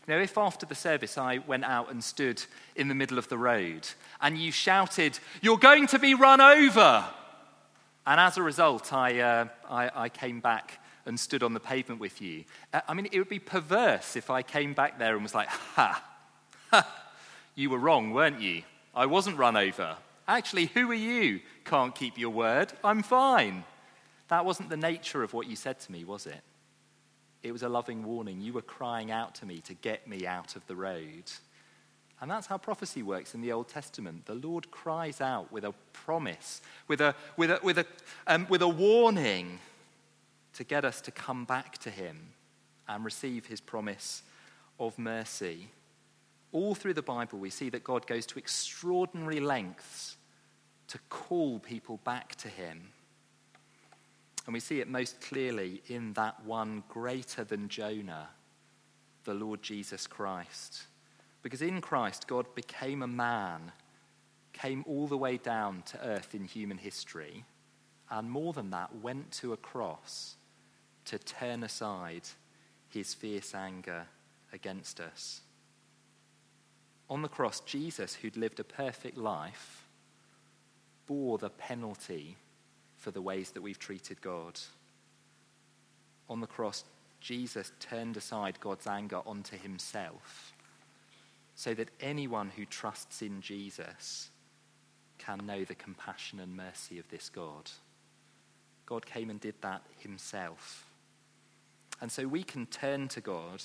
Know, 0.06 0.20
if 0.20 0.38
after 0.38 0.66
the 0.66 0.76
service 0.76 1.18
I 1.18 1.38
went 1.38 1.64
out 1.64 1.90
and 1.90 2.04
stood 2.04 2.44
in 2.76 2.90
the 2.90 2.96
middle 2.96 3.18
of 3.18 3.30
the 3.30 3.38
road 3.38 3.88
and 4.20 4.38
you 4.38 4.52
shouted, 4.52 5.18
You're 5.42 5.58
going 5.58 5.88
to 5.88 6.00
be 6.00 6.14
run 6.14 6.42
over! 6.42 7.06
And 8.06 8.20
as 8.20 8.38
a 8.38 8.44
result, 8.44 8.92
I, 8.92 9.22
uh, 9.22 9.48
I, 9.70 9.90
I, 9.96 10.10
came 10.10 10.42
back 10.42 10.82
and 11.06 11.18
stood 11.18 11.42
on 11.42 11.54
the 11.54 11.60
pavement 11.62 12.02
with 12.02 12.22
you. 12.22 12.44
Uh, 12.74 12.82
I 12.86 12.94
mean, 12.94 13.08
it 13.14 13.18
would 13.18 13.30
be 13.30 13.40
perverse 13.40 14.18
if 14.18 14.30
I 14.30 14.42
came 14.42 14.74
back 14.74 15.00
there 15.00 15.14
and 15.14 15.24
was 15.24 15.34
like, 15.34 15.48
Ha, 15.48 16.04
ha, 16.70 16.88
you 17.56 17.70
were 17.70 17.78
wrong, 17.78 18.12
weren't 18.12 18.42
you? 18.42 18.64
I 18.94 19.06
wasn't 19.06 19.38
run 19.38 19.56
over. 19.56 19.96
Actually, 20.28 20.68
who 20.68 20.90
are 20.92 20.96
you? 20.96 21.42
Can't 21.66 21.94
keep 21.94 22.18
your 22.18 22.30
word. 22.30 22.72
I'm 22.84 23.04
fine. 23.04 23.64
That 24.30 24.46
wasn't 24.46 24.70
the 24.70 24.78
nature 24.78 25.24
of 25.24 25.34
what 25.34 25.48
you 25.48 25.56
said 25.56 25.80
to 25.82 25.92
me, 25.92 26.04
was 26.04 26.26
it? 26.26 26.42
It 27.44 27.52
was 27.52 27.64
a 27.64 27.70
loving 27.70 28.04
warning. 28.06 28.40
You 28.40 28.54
were 28.54 28.62
crying 28.62 29.12
out 29.12 29.36
to 29.36 29.46
me 29.46 29.60
to 29.62 29.74
get 29.74 30.08
me 30.08 30.26
out 30.26 30.56
of 30.56 30.66
the 30.68 30.76
road. 30.76 31.32
And 32.22 32.32
that's 32.32 32.48
how 32.48 32.58
prophecy 32.58 33.04
works 33.04 33.36
in 33.36 33.42
the 33.42 33.52
Old 33.52 33.68
Testament. 33.68 34.26
The 34.26 34.36
Lord 34.36 34.72
cries 34.72 35.20
out 35.20 35.52
with 35.52 35.66
a 35.66 35.74
promise, 35.92 36.62
with 36.88 37.02
a, 37.02 37.16
with 37.36 37.52
a, 37.52 37.60
with 37.62 37.80
a, 37.80 37.86
um, 38.28 38.48
with 38.50 38.62
a 38.62 38.68
warning 38.68 39.60
to 40.54 40.64
get 40.64 40.86
us 40.86 41.02
to 41.02 41.12
come 41.12 41.44
back 41.44 41.78
to 41.80 41.90
Him 41.90 42.30
and 42.88 43.04
receive 43.04 43.48
His 43.48 43.60
promise 43.60 44.24
of 44.80 44.98
mercy. 44.98 45.68
All 46.54 46.76
through 46.76 46.94
the 46.94 47.02
Bible, 47.02 47.40
we 47.40 47.50
see 47.50 47.70
that 47.72 47.84
God 47.84 48.08
goes 48.08 48.26
to 48.28 48.40
extraordinary 48.40 49.40
lengths 49.40 50.18
to 50.88 51.00
call 51.10 51.60
people 51.60 52.00
back 52.04 52.36
to 52.36 52.48
Him. 52.48 52.90
And 54.46 54.54
we 54.54 54.60
see 54.60 54.80
it 54.80 54.88
most 54.88 55.20
clearly 55.20 55.82
in 55.88 56.14
that 56.14 56.46
one 56.46 56.84
greater 56.90 57.44
than 57.44 57.70
Jonah, 57.70 58.30
the 59.24 59.34
Lord 59.34 59.64
Jesus 59.64 60.06
Christ. 60.06 60.84
Because 61.42 61.62
in 61.62 61.82
Christ, 61.82 62.28
God 62.28 62.46
became 62.54 63.02
a 63.02 63.08
man, 63.08 63.72
came 64.54 64.84
all 64.86 65.08
the 65.08 65.18
way 65.18 65.38
down 65.38 65.82
to 65.88 66.06
earth 66.06 66.36
in 66.36 66.46
human 66.46 66.78
history, 66.78 67.46
and 68.12 68.30
more 68.30 68.54
than 68.54 68.70
that, 68.70 68.96
went 69.02 69.32
to 69.32 69.54
a 69.54 69.58
cross 69.58 70.36
to 71.06 71.18
turn 71.18 71.64
aside 71.64 72.24
his 72.90 73.14
fierce 73.14 73.56
anger 73.56 74.06
against 74.54 75.00
us. 75.00 75.42
On 77.10 77.22
the 77.22 77.28
cross, 77.28 77.60
Jesus, 77.62 78.16
who'd 78.16 78.38
lived 78.38 78.60
a 78.60 78.64
perfect 78.64 79.18
life, 79.18 79.86
bore 81.06 81.38
the 81.38 81.50
penalty 81.50 82.38
for 82.98 83.12
the 83.12 83.22
ways 83.22 83.52
that 83.52 83.62
we've 83.62 83.80
treated 83.80 84.22
God. 84.22 84.60
On 86.30 86.40
the 86.40 86.48
cross, 86.48 86.84
Jesus 87.20 87.72
turned 87.80 88.18
aside 88.18 88.60
God's 88.60 88.88
anger 88.88 89.22
onto 89.26 89.58
himself 89.58 90.54
so 91.56 91.74
that 91.74 91.90
anyone 92.02 92.52
who 92.56 92.66
trusts 92.66 93.22
in 93.22 93.42
Jesus 93.42 94.30
can 95.18 95.46
know 95.46 95.64
the 95.64 95.76
compassion 95.76 96.40
and 96.40 96.56
mercy 96.56 97.00
of 97.00 97.08
this 97.10 97.30
God. 97.30 97.70
God 98.86 99.06
came 99.06 99.30
and 99.30 99.40
did 99.40 99.56
that 99.62 99.84
himself. 100.00 100.88
And 102.02 102.12
so 102.12 102.28
we 102.28 102.44
can 102.44 102.66
turn 102.66 103.08
to 103.10 103.22
God 103.22 103.62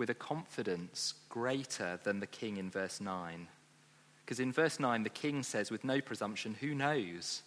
with 0.00 0.08
a 0.08 0.14
confidence 0.14 1.12
greater 1.28 2.00
than 2.04 2.20
the 2.20 2.26
king 2.26 2.56
in 2.56 2.70
verse 2.70 3.02
9. 3.02 3.46
Because 4.24 4.40
in 4.40 4.50
verse 4.50 4.80
9, 4.80 5.02
the 5.02 5.10
king 5.10 5.42
says, 5.42 5.70
with 5.70 5.84
no 5.84 6.00
presumption, 6.00 6.56
Who 6.58 6.74
knows? 6.74 7.42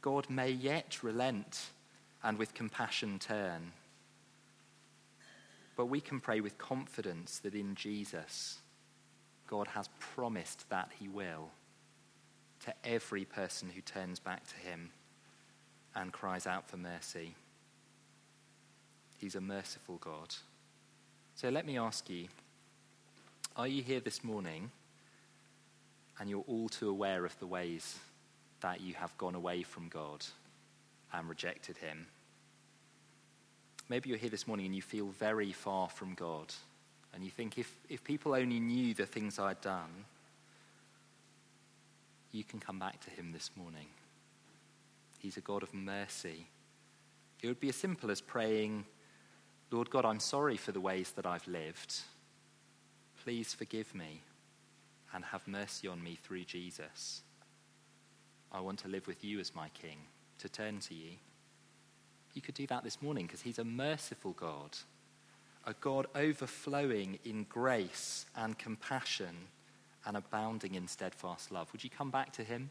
God 0.00 0.30
may 0.30 0.50
yet 0.50 1.02
relent 1.02 1.66
and 2.22 2.38
with 2.38 2.54
compassion 2.54 3.18
turn. 3.18 3.72
But 5.76 5.86
we 5.86 6.00
can 6.00 6.18
pray 6.18 6.40
with 6.40 6.56
confidence 6.56 7.40
that 7.40 7.54
in 7.54 7.74
Jesus, 7.74 8.60
God 9.46 9.68
has 9.68 9.90
promised 10.00 10.70
that 10.70 10.92
He 10.98 11.08
will 11.08 11.50
to 12.64 12.72
every 12.84 13.26
person 13.26 13.68
who 13.68 13.82
turns 13.82 14.18
back 14.18 14.48
to 14.48 14.56
Him 14.56 14.92
and 15.94 16.10
cries 16.10 16.46
out 16.46 16.70
for 16.70 16.78
mercy. 16.78 17.34
He's 19.18 19.34
a 19.34 19.42
merciful 19.42 19.98
God. 19.98 20.34
So 21.42 21.48
let 21.48 21.66
me 21.66 21.76
ask 21.76 22.08
you 22.08 22.28
are 23.56 23.66
you 23.66 23.82
here 23.82 23.98
this 23.98 24.22
morning 24.22 24.70
and 26.20 26.30
you're 26.30 26.44
all 26.46 26.68
too 26.68 26.88
aware 26.88 27.24
of 27.24 27.36
the 27.40 27.48
ways 27.48 27.98
that 28.60 28.80
you 28.80 28.94
have 28.94 29.18
gone 29.18 29.34
away 29.34 29.64
from 29.64 29.88
God 29.88 30.24
and 31.12 31.28
rejected 31.28 31.78
Him? 31.78 32.06
Maybe 33.88 34.08
you're 34.08 34.20
here 34.20 34.30
this 34.30 34.46
morning 34.46 34.66
and 34.66 34.74
you 34.76 34.82
feel 34.82 35.08
very 35.18 35.50
far 35.50 35.88
from 35.88 36.14
God. 36.14 36.54
And 37.12 37.24
you 37.24 37.30
think, 37.32 37.58
if, 37.58 37.76
if 37.88 38.04
people 38.04 38.36
only 38.36 38.60
knew 38.60 38.94
the 38.94 39.04
things 39.04 39.40
I'd 39.40 39.60
done, 39.62 40.04
you 42.30 42.44
can 42.44 42.60
come 42.60 42.78
back 42.78 43.00
to 43.00 43.10
Him 43.10 43.32
this 43.32 43.50
morning. 43.56 43.88
He's 45.18 45.38
a 45.38 45.40
God 45.40 45.64
of 45.64 45.74
mercy. 45.74 46.46
It 47.42 47.48
would 47.48 47.58
be 47.58 47.70
as 47.70 47.76
simple 47.76 48.12
as 48.12 48.20
praying, 48.20 48.84
Lord 49.72 49.88
God, 49.88 50.04
I'm 50.04 50.20
sorry 50.20 50.58
for 50.58 50.70
the 50.70 50.80
ways 50.80 51.12
that 51.12 51.24
I've 51.24 51.48
lived. 51.48 52.02
Please 53.24 53.54
forgive 53.54 53.94
me 53.94 54.20
and 55.14 55.24
have 55.24 55.48
mercy 55.48 55.88
on 55.88 56.02
me 56.04 56.14
through 56.22 56.44
Jesus. 56.44 57.22
I 58.52 58.60
want 58.60 58.80
to 58.80 58.88
live 58.88 59.06
with 59.06 59.24
you 59.24 59.40
as 59.40 59.54
my 59.54 59.70
King, 59.70 59.96
to 60.40 60.48
turn 60.50 60.80
to 60.80 60.94
you. 60.94 61.12
You 62.34 62.42
could 62.42 62.54
do 62.54 62.66
that 62.66 62.84
this 62.84 63.00
morning 63.00 63.26
because 63.26 63.40
He's 63.40 63.58
a 63.58 63.64
merciful 63.64 64.32
God, 64.32 64.76
a 65.66 65.72
God 65.80 66.06
overflowing 66.14 67.18
in 67.24 67.44
grace 67.48 68.26
and 68.36 68.58
compassion 68.58 69.48
and 70.04 70.18
abounding 70.18 70.74
in 70.74 70.86
steadfast 70.86 71.50
love. 71.50 71.72
Would 71.72 71.82
you 71.82 71.90
come 71.90 72.10
back 72.10 72.32
to 72.34 72.44
Him 72.44 72.70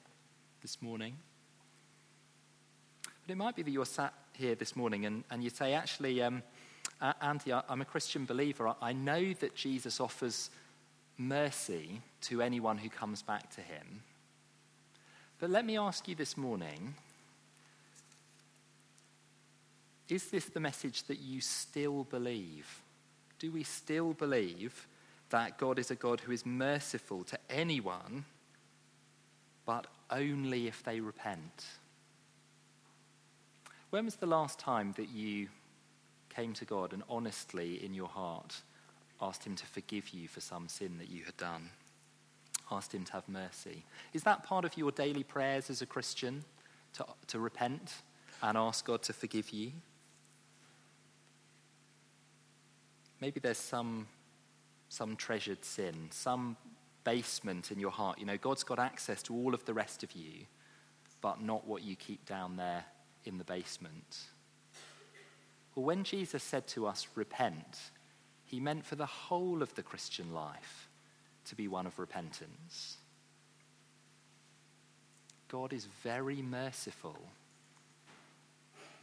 this 0.61 0.79
morning? 0.83 1.15
But 3.03 3.31
it 3.31 3.37
might 3.37 3.55
be 3.55 3.63
that 3.63 3.71
you're 3.71 3.85
sat 3.85 4.13
here 4.33 4.53
this 4.53 4.75
morning 4.75 5.05
and, 5.05 5.23
and 5.31 5.43
you 5.43 5.49
say, 5.49 5.73
actually, 5.73 6.21
um, 6.21 6.43
Andy, 7.01 7.51
I'm 7.51 7.81
a 7.81 7.85
Christian 7.85 8.25
believer. 8.25 8.73
I 8.81 8.93
know 8.93 9.33
that 9.33 9.55
Jesus 9.55 9.99
offers 9.99 10.49
mercy 11.17 12.01
to 12.21 12.41
anyone 12.41 12.77
who 12.77 12.89
comes 12.89 13.21
back 13.21 13.53
to 13.55 13.61
Him. 13.61 14.03
But 15.39 15.49
let 15.49 15.65
me 15.65 15.77
ask 15.77 16.07
you 16.07 16.15
this 16.15 16.37
morning 16.37 16.93
is 20.09 20.25
this 20.29 20.45
the 20.45 20.59
message 20.59 21.03
that 21.03 21.19
you 21.19 21.39
still 21.39 22.03
believe? 22.03 22.81
Do 23.39 23.49
we 23.49 23.63
still 23.63 24.13
believe 24.13 24.87
that 25.29 25.57
God 25.57 25.79
is 25.79 25.89
a 25.89 25.95
God 25.95 26.19
who 26.19 26.33
is 26.33 26.45
merciful 26.45 27.23
to 27.23 27.39
anyone, 27.49 28.25
but 29.65 29.87
only 30.09 30.67
if 30.67 30.83
they 30.83 30.99
repent? 30.99 31.65
When 33.89 34.03
was 34.03 34.17
the 34.17 34.25
last 34.25 34.59
time 34.59 34.93
that 34.97 35.09
you 35.09 35.47
came 36.33 36.53
to 36.53 36.65
God 36.65 36.93
and 36.93 37.03
honestly 37.09 37.83
in 37.83 37.93
your 37.93 38.07
heart 38.07 38.61
asked 39.21 39.45
Him 39.45 39.55
to 39.55 39.65
forgive 39.65 40.09
you 40.09 40.27
for 40.27 40.41
some 40.41 40.67
sin 40.67 40.97
that 40.97 41.09
you 41.09 41.23
had 41.23 41.37
done? 41.37 41.69
Asked 42.71 42.93
Him 42.93 43.03
to 43.05 43.13
have 43.13 43.29
mercy? 43.29 43.83
Is 44.13 44.23
that 44.23 44.43
part 44.43 44.65
of 44.65 44.77
your 44.77 44.91
daily 44.91 45.23
prayers 45.23 45.69
as 45.69 45.81
a 45.81 45.85
Christian 45.85 46.43
to, 46.93 47.05
to 47.27 47.39
repent 47.39 48.01
and 48.41 48.57
ask 48.57 48.85
God 48.85 49.03
to 49.03 49.13
forgive 49.13 49.51
you? 49.51 49.73
maybe 53.21 53.39
there's 53.39 53.57
some, 53.57 54.07
some 54.89 55.15
treasured 55.15 55.63
sin, 55.63 56.07
some 56.09 56.57
basement 57.03 57.71
in 57.71 57.79
your 57.79 57.91
heart. 57.91 58.19
You 58.19 58.25
know, 58.25 58.37
God's 58.37 58.63
got 58.63 58.79
access 58.79 59.23
to 59.23 59.33
all 59.33 59.53
of 59.53 59.63
the 59.65 59.73
rest 59.73 60.03
of 60.03 60.11
you, 60.13 60.45
but 61.21 61.41
not 61.41 61.65
what 61.65 61.83
you 61.83 61.95
keep 61.95 62.25
down 62.25 62.57
there 62.57 62.83
in 63.23 63.37
the 63.37 63.43
basement. 63.43 64.17
Well, 65.75 65.85
when 65.85 66.03
Jesus 66.03 66.43
said 66.43 66.67
to 66.69 66.85
us, 66.85 67.07
repent, 67.15 67.79
he 68.45 68.59
meant 68.59 68.85
for 68.85 68.95
the 68.95 69.05
whole 69.05 69.61
of 69.61 69.73
the 69.75 69.83
Christian 69.83 70.33
life 70.33 70.89
to 71.45 71.55
be 71.55 71.67
one 71.67 71.87
of 71.87 71.97
repentance. 71.97 72.97
God 75.47 75.73
is 75.73 75.87
very 76.03 76.41
merciful, 76.41 77.17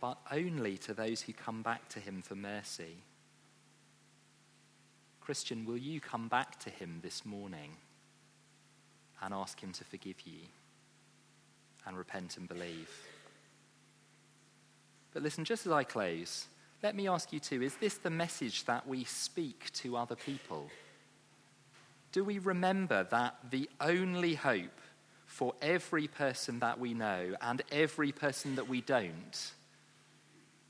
but 0.01 0.19
only 0.31 0.79
to 0.79 0.95
those 0.95 1.23
who 1.23 1.33
come 1.33 1.63
back 1.63 1.89
to 1.91 2.01
him 2.01 2.23
for 2.23 2.35
mercy. 2.35 2.97
Christian, 5.21 5.67
will 5.67 5.77
you 5.77 6.01
come 6.01 6.29
back 6.29 6.59
to 6.61 6.71
him 6.71 7.01
this 7.03 7.27
morning 7.27 7.73
and 9.23 9.35
ask 9.35 9.61
him 9.61 9.73
to 9.73 9.85
forgive 9.85 10.23
you 10.27 10.41
and 11.87 11.99
repent 11.99 12.37
and 12.39 12.49
believe? 12.49 12.91
But 15.13 15.23
listen, 15.23 15.45
just 15.45 15.67
as 15.67 15.73
I 15.73 15.85
close, 15.85 16.47
let 16.83 16.95
me 16.95 17.09
ask 17.09 17.33
you 17.33 17.41
too 17.41 17.63
is 17.63 17.77
this 17.77 17.95
the 17.95 18.11
message 18.11 18.65
that 18.65 18.87
we 18.87 19.05
speak 19.05 19.73
to 19.75 19.97
other 19.97 20.17
people? 20.17 20.69
Do 22.13 22.25
we 22.25 22.39
remember 22.39 23.07
that 23.11 23.37
the 23.51 23.69
only 23.81 24.35
hope 24.35 24.81
for 25.27 25.55
every 25.61 26.09
person 26.09 26.59
that 26.61 26.81
we 26.81 26.95
know 26.95 27.35
and 27.43 27.63
every 27.71 28.13
person 28.13 28.57
that 28.57 28.69
we 28.69 28.81
don't 28.81 29.53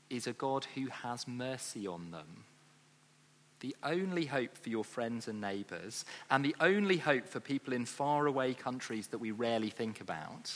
is 0.09 0.27
a 0.27 0.33
God 0.33 0.65
who 0.75 0.87
has 0.87 1.27
mercy 1.27 1.87
on 1.87 2.11
them? 2.11 2.43
the 3.59 3.75
only 3.83 4.25
hope 4.25 4.57
for 4.57 4.69
your 4.69 4.83
friends 4.83 5.27
and 5.27 5.41
neighbours, 5.41 6.05
and 6.29 6.43
the 6.43 6.55
only 6.59 6.97
hope 6.97 7.27
for 7.27 7.39
people 7.39 7.73
in 7.73 7.85
faraway 7.85 8.53
countries 8.53 9.07
that 9.07 9.17
we 9.17 9.31
rarely 9.31 9.69
think 9.69 10.01
about, 10.01 10.51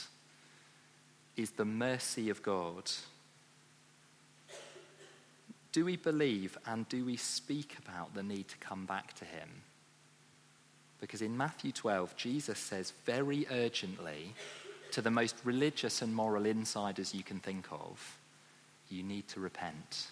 is 1.36 1.52
the 1.52 1.64
mercy 1.64 2.30
of 2.30 2.42
God. 2.42 2.90
Do 5.74 5.84
we 5.84 5.96
believe 5.96 6.56
and 6.64 6.88
do 6.88 7.04
we 7.04 7.16
speak 7.16 7.76
about 7.84 8.14
the 8.14 8.22
need 8.22 8.48
to 8.48 8.56
come 8.56 8.86
back 8.86 9.12
to 9.14 9.26
Him? 9.26 9.50
Because 11.02 11.20
in 11.20 11.36
Matthew 11.36 11.72
12, 11.72 12.16
Jesus 12.16 12.58
says 12.58 12.94
very 13.04 13.46
urgently 13.50 14.32
to 14.92 15.02
the 15.02 15.10
most 15.10 15.36
religious 15.44 16.00
and 16.00 16.14
moral 16.14 16.46
insiders 16.46 17.14
you 17.14 17.22
can 17.22 17.40
think 17.40 17.66
of, 17.70 18.16
you 18.88 19.02
need 19.02 19.28
to 19.28 19.40
repent 19.40 20.06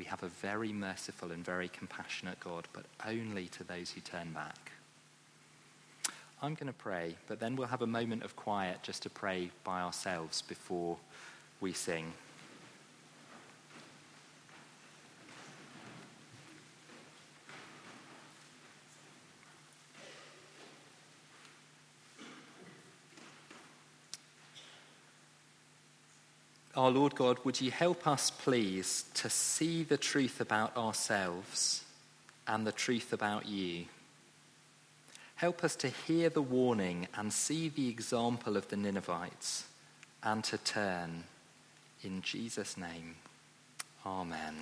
we 0.00 0.04
have 0.04 0.22
a 0.22 0.28
very 0.28 0.72
merciful 0.72 1.30
and 1.30 1.44
very 1.44 1.68
compassionate 1.68 2.40
God, 2.40 2.66
but 2.72 2.86
only 3.06 3.48
to 3.48 3.64
those 3.64 3.90
who 3.90 4.00
turn 4.00 4.32
back. 4.32 4.72
I'm 6.40 6.54
going 6.54 6.68
to 6.68 6.72
pray, 6.72 7.16
but 7.28 7.38
then 7.38 7.54
we'll 7.54 7.68
have 7.68 7.82
a 7.82 7.86
moment 7.86 8.22
of 8.22 8.34
quiet 8.34 8.78
just 8.82 9.02
to 9.02 9.10
pray 9.10 9.50
by 9.62 9.82
ourselves 9.82 10.40
before 10.40 10.96
we 11.60 11.74
sing. 11.74 12.14
Our 26.80 26.90
Lord 26.90 27.14
God, 27.14 27.38
would 27.44 27.60
you 27.60 27.70
help 27.70 28.06
us, 28.06 28.30
please, 28.30 29.04
to 29.12 29.28
see 29.28 29.82
the 29.82 29.98
truth 29.98 30.40
about 30.40 30.74
ourselves 30.78 31.84
and 32.48 32.66
the 32.66 32.72
truth 32.72 33.12
about 33.12 33.46
you? 33.46 33.84
Help 35.34 35.62
us 35.62 35.76
to 35.76 35.88
hear 35.88 36.30
the 36.30 36.40
warning 36.40 37.06
and 37.14 37.30
see 37.34 37.68
the 37.68 37.90
example 37.90 38.56
of 38.56 38.66
the 38.68 38.78
Ninevites 38.78 39.64
and 40.22 40.42
to 40.44 40.56
turn. 40.56 41.24
In 42.02 42.22
Jesus' 42.22 42.78
name, 42.78 43.16
Amen. 44.06 44.54